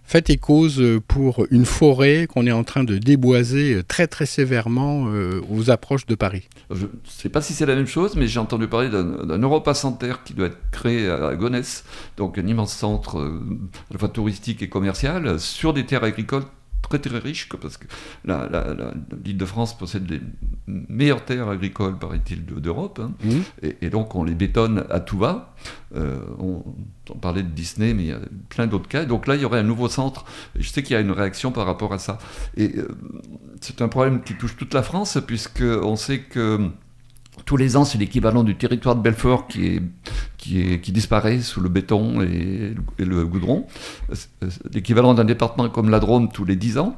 [0.04, 5.08] fait et cause pour une forêt qu'on est en train de déboiser très très sévèrement
[5.50, 6.50] aux approches de Paris.
[6.70, 9.74] Je ne sais pas si c'est la même chose, mais j'ai entendu parler d'un Europa
[9.74, 11.86] Center qui doit être créé à Gonesse,
[12.18, 16.44] donc un immense centre à la fois touristique et commercial, sur des terres agricoles
[16.82, 17.86] très très riche, parce que
[19.24, 20.22] l'île de France possède les
[20.68, 23.14] meilleures terres agricoles, paraît-il, d'Europe, hein.
[23.24, 23.66] mmh.
[23.82, 25.54] et, donc on les bétonne à tout va.
[25.96, 26.64] Euh, on,
[27.20, 29.04] parlait de Disney, mais il y a plein d'autres cas.
[29.04, 30.24] Donc là, il y aurait un nouveau centre.
[30.58, 32.20] Et je sais qu'il y a une réaction par rapport à ça.
[32.56, 32.88] Et euh,
[33.60, 36.72] c'est un problème qui touche toute la France, puisque on sait que
[37.46, 39.82] tous les ans, c'est l'équivalent du territoire de Belfort qui, est,
[40.38, 43.68] qui, est, qui disparaît sous le béton et, le goudron.
[44.74, 46.98] L'équivalent d'un département comme la Drôme tous les 10 ans.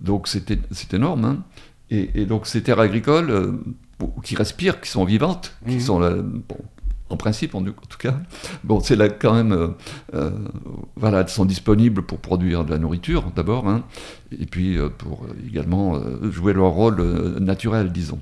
[0.00, 1.24] Donc c'est énorme.
[1.24, 1.44] Hein.
[1.90, 3.52] Et, donc ces terres agricoles euh,
[4.22, 5.80] qui respirent, qui sont vivantes, qui mmh.
[5.80, 6.14] sont là,
[7.10, 8.16] en principe en, tout cas,
[8.64, 9.68] bon, c'est là quand même, euh,
[10.14, 10.30] euh,
[10.96, 13.84] voilà, elles sont disponibles pour produire de la nourriture d'abord, hein,
[14.32, 17.02] et puis pour également jouer leur rôle
[17.38, 18.20] naturel, disons.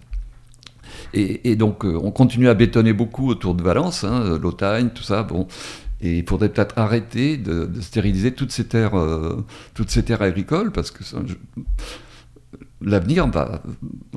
[1.13, 5.23] Et, donc, euh, on continue à bétonner beaucoup autour de Valence, hein, l'Otagne, tout ça.
[5.23, 5.47] Bon.
[6.01, 9.45] Et il faudrait peut-être arrêter de, stériliser toutes ces terres, euh,
[9.75, 11.03] toutes ces terres agricoles, parce que
[12.81, 13.31] l'avenir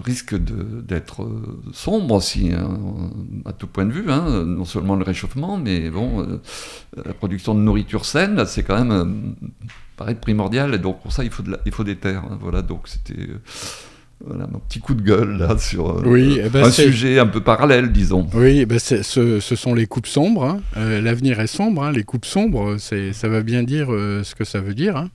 [0.01, 2.79] risque d'être euh, sombre aussi, hein,
[3.45, 4.09] à tout point de vue.
[4.09, 4.45] Hein.
[4.45, 6.39] non seulement le réchauffement, mais bon,
[6.95, 9.35] la production de nourriture saine, c'est quand même
[9.97, 10.73] paraît primordial.
[10.75, 12.23] Et donc pour ça, il faut, il faut des terres.
[12.39, 13.27] voilà, donc c'était
[14.25, 17.27] Voilà mon petit coup de gueule là sur euh, Oui, eh ben, un sujet un
[17.27, 18.27] peu parallèle, disons.
[18.33, 20.45] Oui, c'est- ce, ce sont les coupes sombres.
[20.45, 20.61] hein.
[20.77, 21.83] Euh, L'avenir est sombre.
[21.83, 21.91] hein.
[21.91, 24.95] Les coupes sombres, ça va bien dire euh, ce que ça veut dire.
[24.95, 25.09] hein.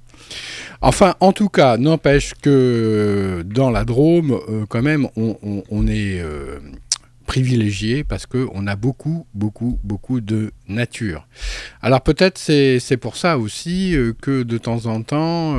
[0.83, 4.39] Enfin, en tout cas, n'empêche que dans la Drôme,
[4.69, 6.23] quand même, on, on- on est
[7.27, 11.27] privilégié parce qu'on a beaucoup, beaucoup, beaucoup de nature.
[11.83, 15.57] Alors peut-être c'est, pour ça aussi que de temps en temps,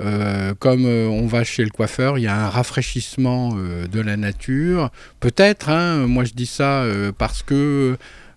[0.00, 4.00] euh, comme euh, on va chez le coiffeur, il y a un rafraîchissement euh, de
[4.00, 4.90] la nature.
[5.20, 6.84] Peut-être, hein, moi je dis ça
[7.18, 7.96] parce que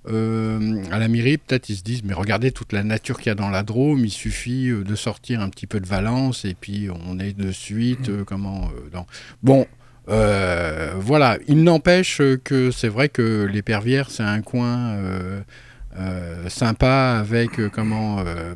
[0.10, 3.36] à la mairie, peut-être ils se disent, mais regardez toute la nature qu'il y a
[3.36, 7.20] dans la Drôme, il suffit de sortir un petit peu de Valence et puis on
[7.20, 9.06] est de suite, comment, dans...
[9.44, 9.68] Bon,
[10.08, 14.98] voilà, il n'empêche que c'est vrai que les Pervières, c'est un coin
[16.00, 18.54] euh, sympa avec euh, comment euh,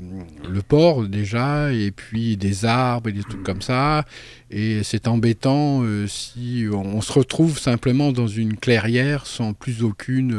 [0.49, 4.05] le port déjà et puis des arbres et des trucs comme ça.
[4.51, 10.35] Et c'est embêtant si on se retrouve simplement dans une clairière sans plus aucune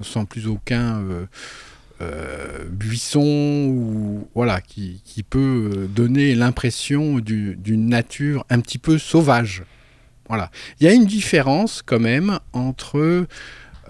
[0.00, 1.02] sans plus aucun
[2.70, 9.64] buisson ou voilà qui, qui peut donner l'impression du- d'une nature un petit peu sauvage.
[10.28, 10.52] Voilà.
[10.78, 13.26] Il y a une différence quand même entre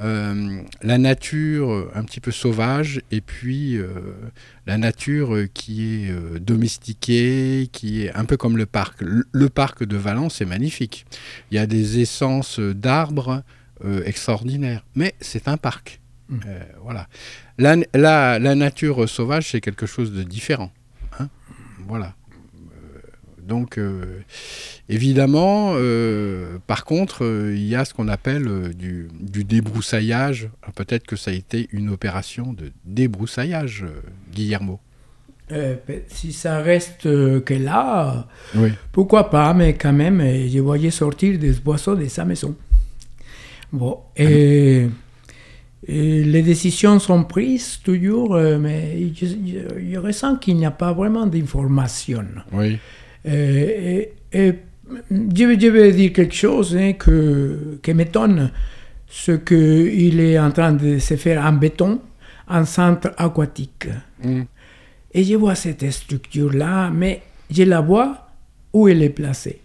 [0.02, 3.88] euh, la nature un petit peu sauvage et puis euh,
[4.66, 9.00] la nature euh, qui est euh, domestiquée, qui est un peu comme le parc.
[9.02, 11.06] Le, le parc de Valence est magnifique.
[11.50, 13.42] Il y a des essences d'arbres
[13.84, 16.00] euh, extraordinaires, mais c'est un parc.
[16.28, 16.38] Mm.
[16.46, 17.08] Euh, voilà.
[17.58, 20.70] La, la- la nature sauvage, c'est quelque chose de différent.
[21.18, 21.28] hein.
[21.86, 22.14] voilà.
[23.50, 24.04] Donc, euh,
[24.88, 30.48] évidemment, euh, par contre, euh, il y a ce qu'on appelle du, du débroussaillage.
[30.76, 33.84] Peut-être que ça a été une opération de débroussaillage,
[34.32, 34.78] Guillermo.
[35.48, 37.02] Pe- si ça reste
[37.48, 38.70] que là, Oui.
[38.92, 42.54] pourquoi pas, mais quand même, je voyais sortir des boissons de sa maison.
[43.72, 44.86] Bon, et,
[45.88, 50.92] et les décisions sont prises toujours, mais je, je- je ressens qu'il n'y a pas
[50.92, 52.24] vraiment d'information.
[52.52, 52.78] Oui.
[53.26, 54.54] Euh, et, et
[55.10, 58.50] je, vais- dire quelque chose hein, que, qui m'étonne,
[59.08, 62.00] ce qu'il est en train de se faire en béton,
[62.48, 63.88] un centre aquatique.
[64.24, 64.42] Mm.
[65.12, 68.28] Et je vois cette structure-là, mais je la vois
[68.72, 69.60] où elle est placée.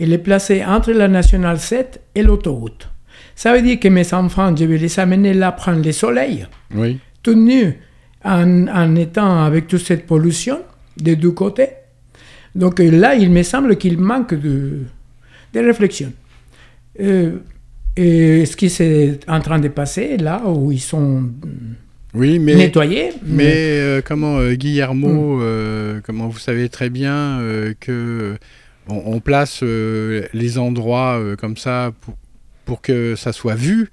[0.00, 2.88] Elle est placée entre la Nationale 7 et l'autoroute.
[3.36, 6.98] Ça veut dire que mes enfants, je vais les amener là prendre le soleil, Oui.
[7.22, 7.74] tout nus,
[8.24, 10.60] en, en étant avec toute cette pollution
[10.96, 11.68] des deux côtés.
[12.54, 14.80] Donc euh, là, il me semble qu'il manque de,
[15.52, 16.12] de réflexion.
[17.00, 17.38] Euh,
[17.96, 21.24] et ce qui s'est en train de passer, là où ils sont
[22.14, 22.54] Oui, mais.
[22.54, 28.34] nettoyés, Mais euh, comment euh, Guillermo, euh, comment vous savez très bien euh, que
[28.88, 32.14] on, on place euh, les endroits euh, comme ça pour,
[32.64, 33.90] pour que ça soit vu,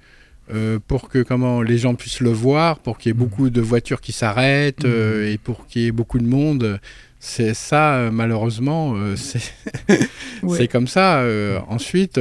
[0.52, 3.60] euh, pour que comment les gens puissent le voir, pour qu'il y ait beaucoup de
[3.60, 6.80] voitures qui s'arrêtent euh, et pour qu'il y ait beaucoup de monde.
[7.24, 9.40] C'est ça, euh, malheureusement, euh, c'est
[10.42, 10.66] Ouais.
[10.68, 11.24] comme ça.
[11.68, 12.18] ensuite,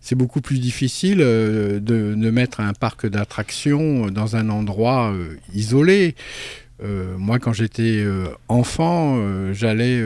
[0.00, 5.14] c'est beaucoup plus difficile de, de mettre un parc d'attractions dans un endroit
[5.54, 6.16] isolé.
[6.82, 8.04] Moi, quand j'étais
[8.48, 9.20] enfant,
[9.52, 10.02] j'allais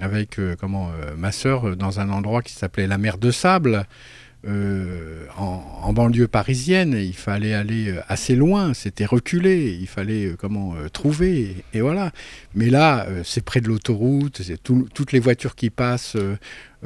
[0.00, 3.84] avec comment ma sœur dans un endroit qui s'appelait la mer de sable.
[4.46, 10.36] Euh, en, banlieue parisienne, il fallait aller euh, assez loin, c'était reculé, il fallait euh,
[10.36, 12.12] comment trouver, et, voilà.
[12.54, 16.16] Mais là, c'est près de l'autoroute, toutes les voitures qui passent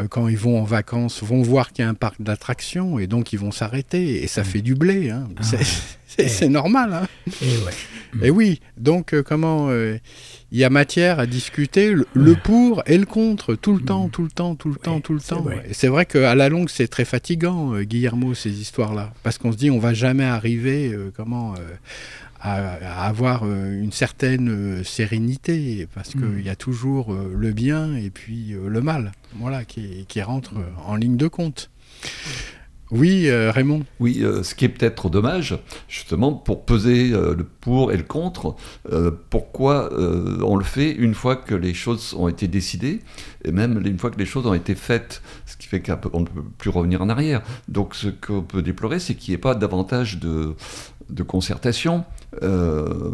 [0.08, 3.32] quand ils vont en vacances vont voir qu'il y a un parc d'attractions et donc
[3.32, 5.10] ils vont s'arrêter et ça fait du blé.
[5.10, 5.28] hein.
[5.36, 5.42] Ah.
[5.42, 6.92] C'est- normal.
[6.92, 7.06] hein.
[7.42, 8.26] Et ouais.
[8.26, 9.96] Et oui, donc euh, comment euh,
[10.50, 14.08] il y a matière à discuter le, le pour et le contre tout le temps,
[14.08, 15.42] tout le temps, tout le temps, tout le temps.
[15.42, 15.64] vrai.
[15.70, 19.52] Et c'est vrai qu'à la longue, c'est très fatigant, euh, Guillermo, ces histoires-là, parce qu'on
[19.52, 21.58] se dit on va jamais arriver euh, comment euh,
[22.40, 22.54] à,
[23.02, 26.40] à avoir euh, une certaine euh, sérénité, parce qu'il Mm.
[26.40, 30.54] y a toujours euh, le bien et puis euh, le mal, voilà, qui, qui rentre
[30.56, 31.70] euh, en ligne de compte.
[32.92, 33.84] Oui, euh, Raymond.
[34.00, 38.02] Oui, euh, ce qui est peut-être dommage, justement, pour peser euh, le pour et le
[38.02, 38.56] contre,
[38.90, 42.98] euh, pourquoi euh, on le fait une fois que les choses ont été décidées,
[43.44, 46.26] et même une fois que les choses ont été faites, ce qui fait qu'on ne
[46.26, 47.42] peut plus revenir en arrière.
[47.68, 50.56] Donc ce qu'on peut déplorer, c'est qu'il n'y ait pas davantage de,
[51.10, 52.04] de concertation
[52.42, 53.10] euh,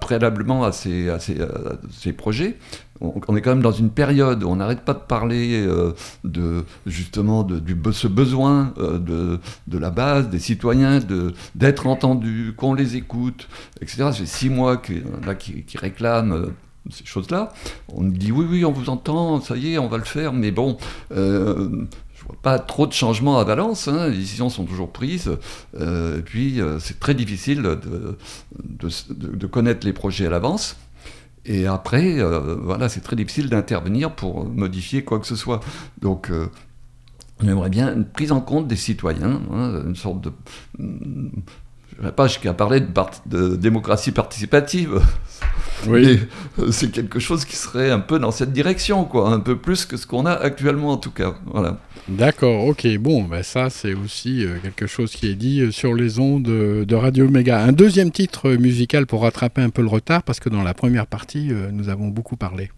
[0.00, 2.56] préalablement à ces, projets.
[3.00, 5.92] On, est quand même dans une période où on n'arrête pas de parler euh,
[6.24, 8.98] de justement de, du ce besoin euh,
[9.66, 10.98] de, la base, des citoyens,
[11.54, 13.48] d'être entendus, qu'on les écoute,
[13.80, 14.10] etc.
[14.12, 16.52] C'est six mois qui, là, qui, réclament
[16.90, 17.52] ces choses-là.
[17.92, 20.50] On dit oui, oui, on vous entend, ça y est, on va le faire, mais
[20.50, 20.78] bon,
[22.16, 25.30] je vois pas trop de changements à Valence, hein, les décisions sont toujours prises,
[25.78, 30.76] euh, et puis euh, c'est très difficile de, connaître les projets à l'avance.
[31.44, 35.60] Et après, euh, voilà, c'est très difficile d'intervenir pour modifier quoi que ce soit.
[36.00, 36.32] Donc,
[37.40, 40.32] on aimerait bien une prise en compte des citoyens, hein, une sorte de
[41.98, 42.86] je ne pas jusqu'à parler de,
[43.26, 45.00] de, démocratie participative.
[45.86, 46.20] Oui.
[46.58, 49.84] Euh, c'est quelque chose qui serait un peu dans cette direction, quoi, un peu plus
[49.84, 51.34] que ce qu'on a actuellement en tout cas.
[51.46, 51.78] Voilà.
[52.08, 55.94] D'accord, ok, bon, ben ça c'est aussi euh, quelque chose qui est dit euh, sur
[55.94, 57.60] les ondes de Radio Méga.
[57.62, 61.06] Un deuxième titre musical pour rattraper un peu le retard, parce que dans la première
[61.06, 62.70] partie, nous avons beaucoup parlé.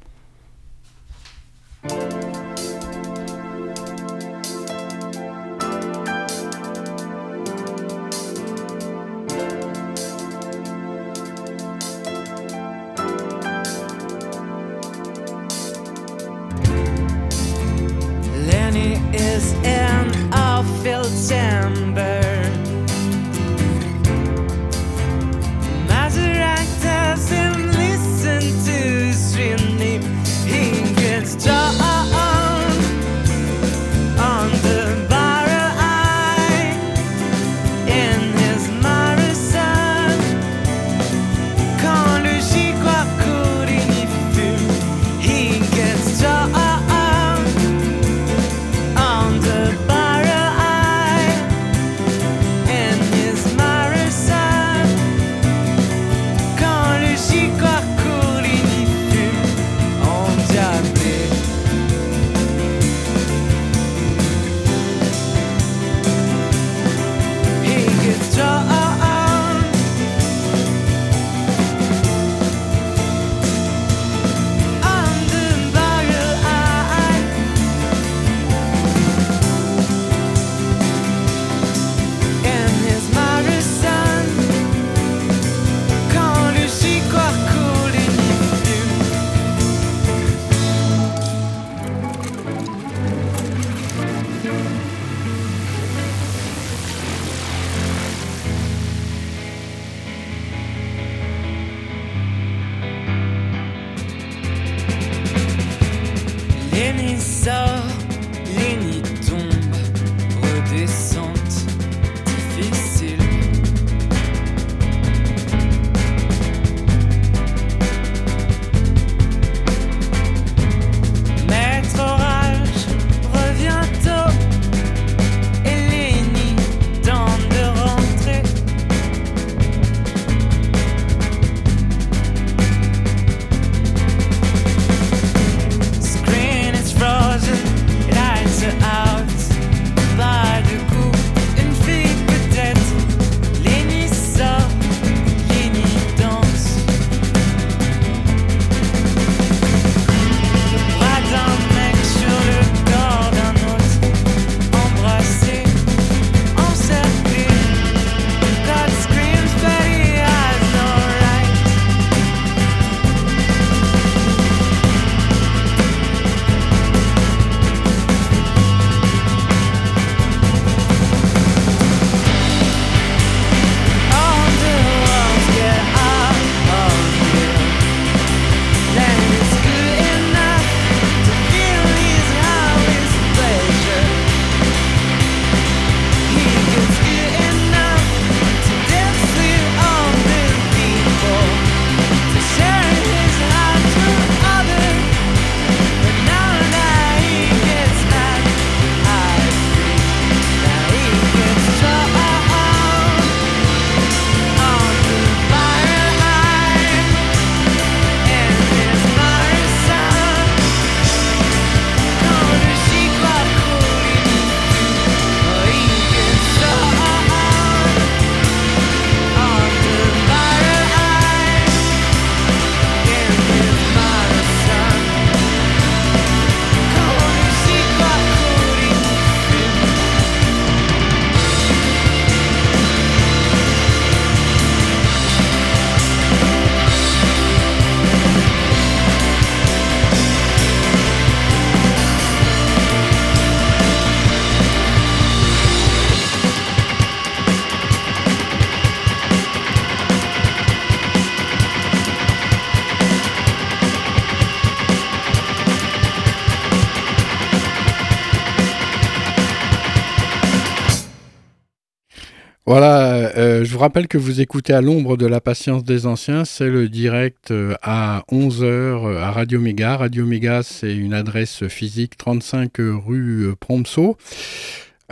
[263.78, 267.52] Vous rappelle que vous écoutez à l'ombre de la patience des anciens, c'est le direct
[267.52, 269.96] euh, à 11h euh, à Radio Méga.
[269.96, 274.16] Radio Méga, c'est une adresse physique 35 rue Promso.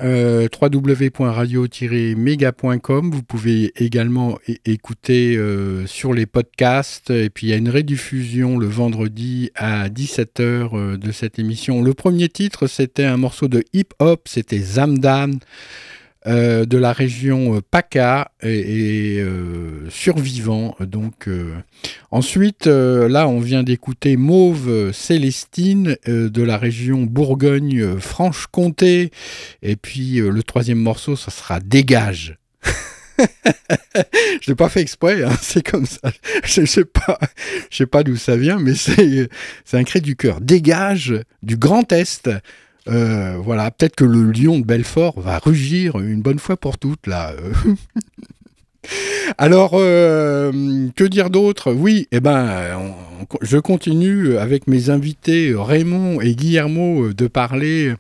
[0.02, 3.10] Euh, www.radio-méga.com.
[3.12, 5.40] Vous pouvez également écouter
[5.86, 7.10] sur les podcasts.
[7.10, 11.82] Et puis il y a une rediffusion le vendredi à 17h de cette émission.
[11.82, 15.38] Le premier titre, c'était un morceau de hip-hop, c'était Zamdan.
[16.27, 20.74] Euh, de la région euh, PACA et, euh, survivant.
[20.81, 21.29] Donc,
[22.11, 29.12] ensuite, là, on vient d'écouter Mauve Célestine de la région Bourgogne-Franche-Comté.
[29.62, 32.37] Et puis, le troisième morceau, ça sera Dégage.
[34.43, 36.11] je l'ai pas fait exprès, hein, c'est comme ça.
[36.45, 37.18] Je sais pas,
[37.70, 39.29] je sais pas d'où ça vient, mais c'est
[39.72, 40.41] un cri du cœur.
[40.41, 42.29] Dégage du Grand Est.
[42.89, 47.07] Euh, voilà, peut-être que le lion de Belfort va rugir une bonne fois pour toutes
[47.07, 47.32] là.
[49.39, 50.53] Alors, euh,
[50.95, 51.72] que dire d'autre?
[51.72, 52.95] Oui, eh ben,
[53.43, 57.95] je continue avec mes invités Raymond et Guillermo de parler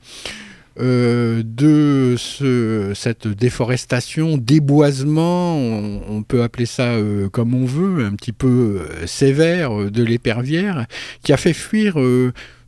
[0.78, 6.94] euh, de ce, cette déforestation, déboisement, on, peut appeler ça
[7.32, 10.86] comme on veut, un petit peu sévère de l'épervière,
[11.24, 11.96] qui a fait fuir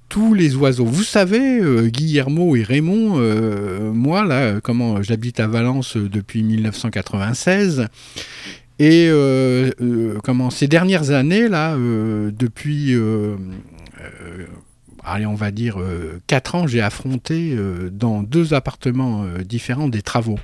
[0.08, 0.84] tous les oiseaux.
[0.84, 7.88] Vous savez, euh, Guillermo et Raymond, euh, moi, là, comment j'habite à Valence depuis 1996.
[8.78, 9.72] Et euh,
[10.22, 12.94] comment ces dernières années, là, depuis,
[15.04, 15.78] allez, on va dire,
[16.28, 17.56] 4 ans, j'ai affronté
[17.90, 20.38] dans deux appartements différents des travaux.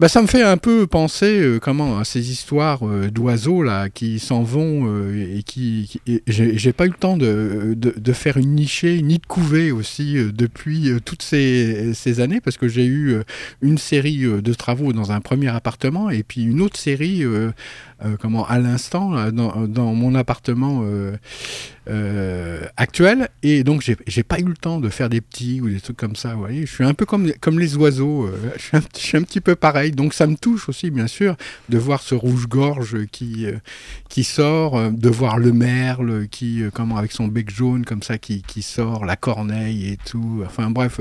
[0.00, 3.88] Bah, ça me fait un peu penser euh, comment à ces histoires euh, d'oiseaux là
[3.88, 8.54] qui s'en vont euh, et qui, j'ai pas eu le temps de, de, faire une
[8.54, 13.16] nichée ni de couver aussi depuis toutes ces, ces, années parce que j'ai eu
[13.60, 17.24] une série de travaux dans un premier appartement et puis une autre série
[18.20, 20.84] comment à l'instant dans, dans, mon appartement
[21.88, 25.80] euh, actuel et donc j'ai pas eu le temps de faire des petits ou des
[25.80, 26.34] trucs comme ça.
[26.34, 29.40] Vous voyez, je suis un peu comme, comme les oiseaux, euh, je, suis un, petit
[29.40, 29.90] peu pareil.
[29.90, 31.34] Donc ça me touche aussi, bien sûr,
[31.70, 33.56] de voir ce rouge-gorge qui, euh,
[34.08, 38.42] qui sort, de voir le merle qui, comment, avec son bec jaune comme ça qui,
[38.42, 40.44] qui, sort, la corneille et tout.
[40.46, 41.00] Enfin bref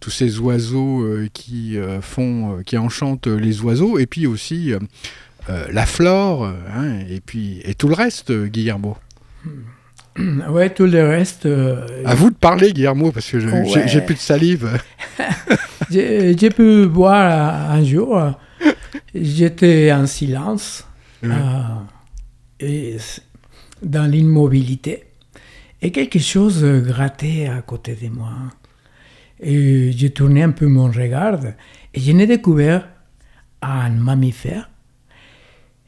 [0.00, 4.72] tous ces oiseaux qui font, qui enchantent les oiseaux, et puis aussi
[5.70, 8.96] la flore, hein, et puis et tout le reste, Guillermo.
[9.44, 9.50] Hmm.
[10.50, 11.46] Ouais, tout le reste.
[11.46, 13.38] Euh, à vous de parler, Guillermo, parce que
[13.86, 14.78] j'ai plus de salive.
[15.90, 18.32] j'ai pu boire un jour.
[19.14, 20.86] J'étais en silence
[21.24, 21.28] euh,
[22.60, 22.96] et
[23.82, 25.04] dans l'immobilité.
[25.80, 28.32] Et quelque chose grattait à côté de moi.
[29.40, 31.38] Et j'ai tourné un peu mon regard
[31.94, 32.88] et je n'ai découvert
[33.62, 34.68] un mammifère.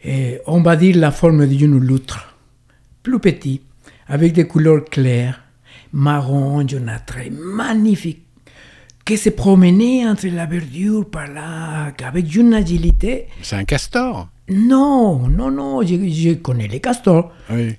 [0.04, 2.34] Et on va dire la forme d'une loutre,
[3.02, 3.60] plus petit
[4.08, 5.40] avec des couleurs claires,
[5.92, 8.22] marron, jaunâtre, magnifique,
[9.04, 13.26] qui se promenait entre la verdure par là, avec une agilité.
[13.42, 17.32] C'est un castor Non, non, non, je, connais les castors.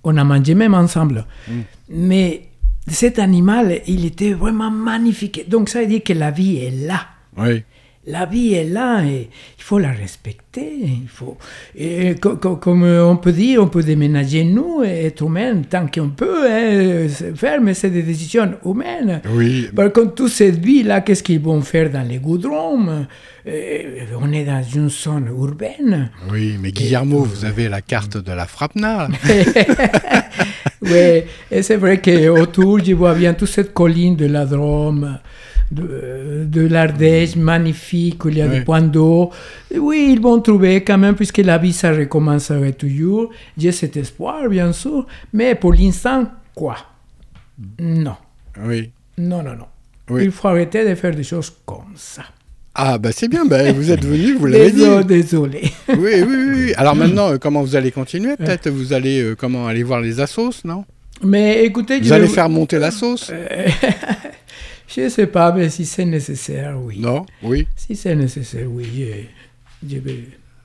[0.03, 1.25] On a mangé même ensemble.
[1.47, 1.53] Mm.
[1.89, 2.47] Mais
[2.87, 5.49] cet animal, il était vraiment magnifique.
[5.49, 7.07] Donc ça veut dire que la vie est là.
[7.37, 7.63] Oui
[8.07, 10.73] la vie est là et il faut la respecter.
[10.83, 11.37] Il faut,
[11.75, 17.07] et comme on peut dire, on peut déménager nous, être humains, tant qu'on peut, hein,
[17.35, 19.21] faire, mais c'est des décisions humaines.
[19.29, 19.67] Oui.
[19.75, 23.05] Par contre, toute cette vie-là, qu'est-ce qu'ils vont faire dans les goudrons?
[23.45, 26.09] On est dans une zone urbaine.
[26.31, 29.09] Oui, mais Guillermo, vous avez la carte de la Frapna.
[30.81, 35.19] oui, et c'est vrai qu'autour, je vois bien toute cette colline de la Drôme
[35.71, 39.31] de, de l'Ardèche magnifique, où il y a des points d'eau.
[39.75, 43.31] Oui, ils vont trouver quand même, puisque la vie, ça recommencerait toujours.
[43.57, 46.75] J'ai cet espoir, bien sûr, mais pour l'instant, quoi?
[47.79, 48.15] Non.
[48.63, 48.91] Oui.
[49.17, 50.19] Non, non, non.
[50.19, 52.23] Il faut arrêter de faire des choses comme ça.
[52.73, 54.85] Ah, bah c'est bien, bah, vous êtes venu, vous l'avez dit.
[55.05, 55.61] Désolé.
[55.89, 56.73] oui, oui, oui.
[56.77, 58.37] Alors maintenant, euh, comment vous allez continuer?
[58.37, 60.85] Peut-être vous allez euh, comment aller voir les assos, non?
[61.23, 61.99] Mais écoutez...
[61.99, 63.29] Vous allez faire monter la sauce?
[63.31, 63.67] Euh,
[64.93, 66.99] Je ne sais pas, mais si c'est nécessaire, oui.
[66.99, 67.65] Non, oui.
[67.77, 69.15] Si c'est nécessaire, oui,
[69.87, 70.23] je, vais,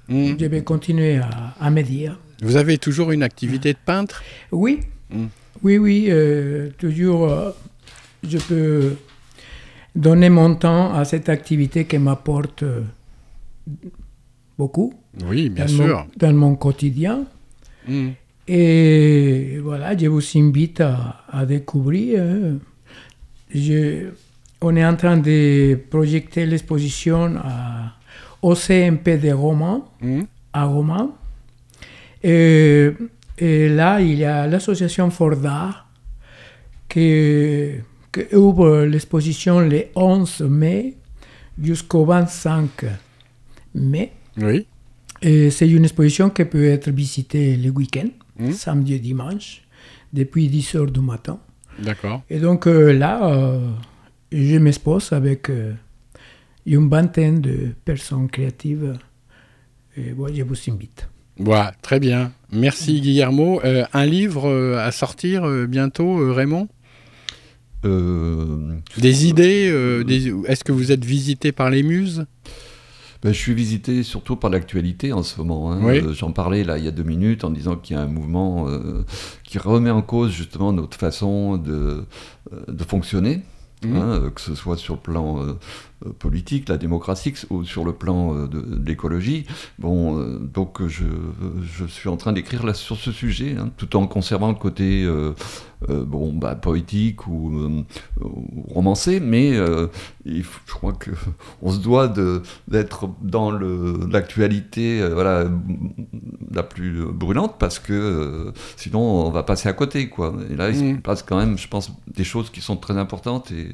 [0.09, 0.35] hmm.
[0.39, 2.19] je vais continuer à, à, me dire.
[2.43, 4.25] Vous avez toujours une activité de peintre?
[4.51, 5.27] Oui, hmm.
[5.63, 7.31] oui, oui, euh, toujours.
[7.31, 7.51] Euh,
[8.29, 8.97] je peux
[9.95, 12.83] donner mon temps à cette activité qui m'apporte euh,
[14.59, 14.93] beaucoup.
[15.25, 15.99] Oui, bien dans sûr.
[15.99, 17.27] Mon, dans mon quotidien.
[17.87, 18.09] Hmm.
[18.49, 22.25] Et voilà, je vous invite à, à découvrir
[23.55, 24.11] je,
[24.61, 27.35] on est en train de projeter l'exposition
[28.43, 30.23] au CMP de Roman, Hmm.
[30.53, 31.17] à Roman.
[32.23, 32.91] Et,
[33.39, 35.85] et là, il y a l'association Forda
[36.89, 37.73] qui,
[38.13, 40.97] qui ouvre l'exposition le 11 mai
[41.63, 42.85] jusqu'au 25
[43.75, 44.13] mai.
[44.39, 44.67] Oui.
[45.23, 48.53] C'est une exposition qui peut être visitée le week-end, Mhm.
[48.53, 49.63] samedi et dimanche,
[50.13, 51.39] depuis 10 heures du matin.
[51.79, 52.23] D'accord.
[52.31, 53.61] Et donc euh, là, euh,
[54.33, 55.73] je m'expose avec euh,
[56.65, 58.99] une vingtaine de personnes créatives.
[59.97, 61.09] Et bon, je vous invite.
[61.39, 62.33] Voilà, très bien.
[62.51, 63.61] Merci Guillermo.
[63.65, 66.69] Euh, un livre euh, à sortir euh, bientôt, euh, Raymond?
[67.85, 72.25] Euh, Des idées euh, des- Est-ce que vous êtes visité par les muses?
[73.23, 75.73] Ben, je suis visité surtout par l'actualité en ce moment.
[75.73, 75.81] hein.
[75.83, 75.99] Oui.
[75.99, 78.07] Euh, J'en parlais là il y a deux minutes en disant qu'il y a un
[78.07, 79.05] mouvement euh,
[79.45, 82.05] qui remet en cause justement notre façon de,
[82.53, 83.43] euh, de fonctionner.
[83.85, 83.97] Mhm.
[83.97, 85.53] hein, que ce soit sur le plan euh,
[86.19, 87.35] politique, la démocratie,
[87.65, 89.47] sur le plan euh, de, de l'écologie.
[89.79, 91.05] Bon, euh, donc je,
[91.63, 95.33] je suis en train d'écrire sur ce sujet, hein, tout en conservant le côté euh,
[95.91, 97.83] euh, bon, bah, poétique ou, euh,
[98.23, 99.87] ou romancé, mais euh,
[100.25, 101.11] il faut- je crois que
[101.63, 102.09] on se doit
[102.69, 105.45] d'être dans l'actualité euh, voilà,
[106.53, 110.09] la plus brûlante parce que euh, sinon on va passer à côté.
[110.09, 110.35] Quoi.
[110.51, 113.51] Et là, il se passe quand même, je pense, des choses qui sont très importantes.
[113.53, 113.69] Et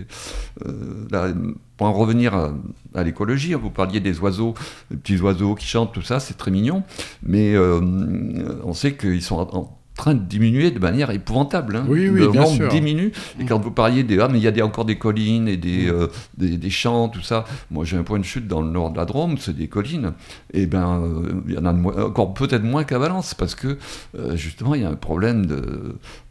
[0.66, 1.28] euh, là,
[1.76, 2.34] pour en revenir
[2.94, 4.54] à, l'écologie, hein, vous parliez des oiseaux,
[4.90, 6.82] des petits oiseaux qui chantent, tout ça, c'est très mignon,
[7.22, 7.80] mais euh,
[8.64, 9.38] on sait qu'ils sont
[9.94, 11.76] train de diminuer de manière épouvantable.
[11.76, 11.84] hein.
[11.88, 12.68] Oui, oui, le bien nombre sûr.
[12.68, 13.12] diminue.
[13.38, 15.56] Et quand vous parliez des ah mais il y a des, encore des collines et
[15.56, 15.60] Mm.
[15.60, 16.06] des, euh,
[16.38, 17.44] des, des champs, tout ça.
[17.70, 20.12] Moi j'ai un point de chute dans le nord de la Drôme, c'est des collines.
[20.54, 23.76] Et ben euh, il y en a de encore peut-être moins qu'à Valence parce que
[24.18, 25.56] euh, justement il y a un problème de,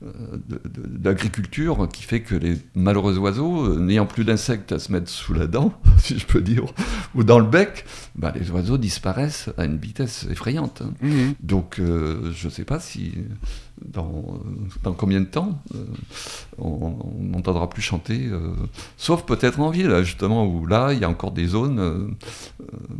[0.01, 5.09] de- de- d'agriculture qui fait que les malheureux oiseaux, n'ayant plus d'insectes à se mettre
[5.09, 6.63] sous la dent, si je peux dire,
[7.15, 7.85] ou dans le bec,
[8.15, 10.81] ben, les oiseaux disparaissent à une vitesse effrayante.
[10.83, 10.93] hein.
[11.01, 11.33] Mhm.
[11.41, 13.13] Donc, euh, je ne sais pas si
[13.83, 14.39] dans,
[14.83, 15.85] dans combien de temps euh,
[16.57, 18.51] on n'entendra plus chanter, euh,
[18.97, 22.15] sauf peut-être en ville, justement, où là, il y a encore des zones,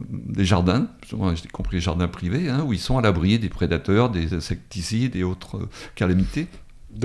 [0.10, 4.10] des jardins, j'ai compris les jardins privés, hein, où ils sont à l'abri des prédateurs,
[4.10, 5.60] des insecticides et autres
[5.96, 6.48] calamités.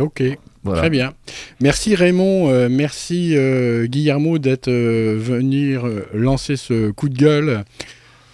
[0.00, 0.20] Ok,
[0.64, 0.80] Voilà.
[0.80, 1.12] très bien.
[1.61, 5.76] Merci Raymond, euh, merci euh, Guillermo d'être euh, venu
[6.12, 7.64] lancer ce coup de gueule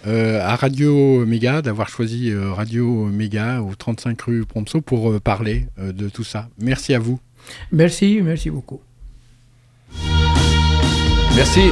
[0.05, 5.19] euh, à Radio Méga, d'avoir choisi euh, Radio Méga au 35 rue Prompso pour euh,
[5.19, 6.49] parler euh, de tout ça.
[6.59, 7.19] Merci à vous.
[7.71, 8.81] Merci, merci beaucoup.
[11.35, 11.71] Merci.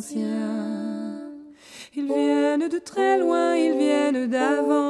[0.00, 1.20] Anciens.
[1.94, 4.89] Ils viennent de très loin, ils viennent d'avant,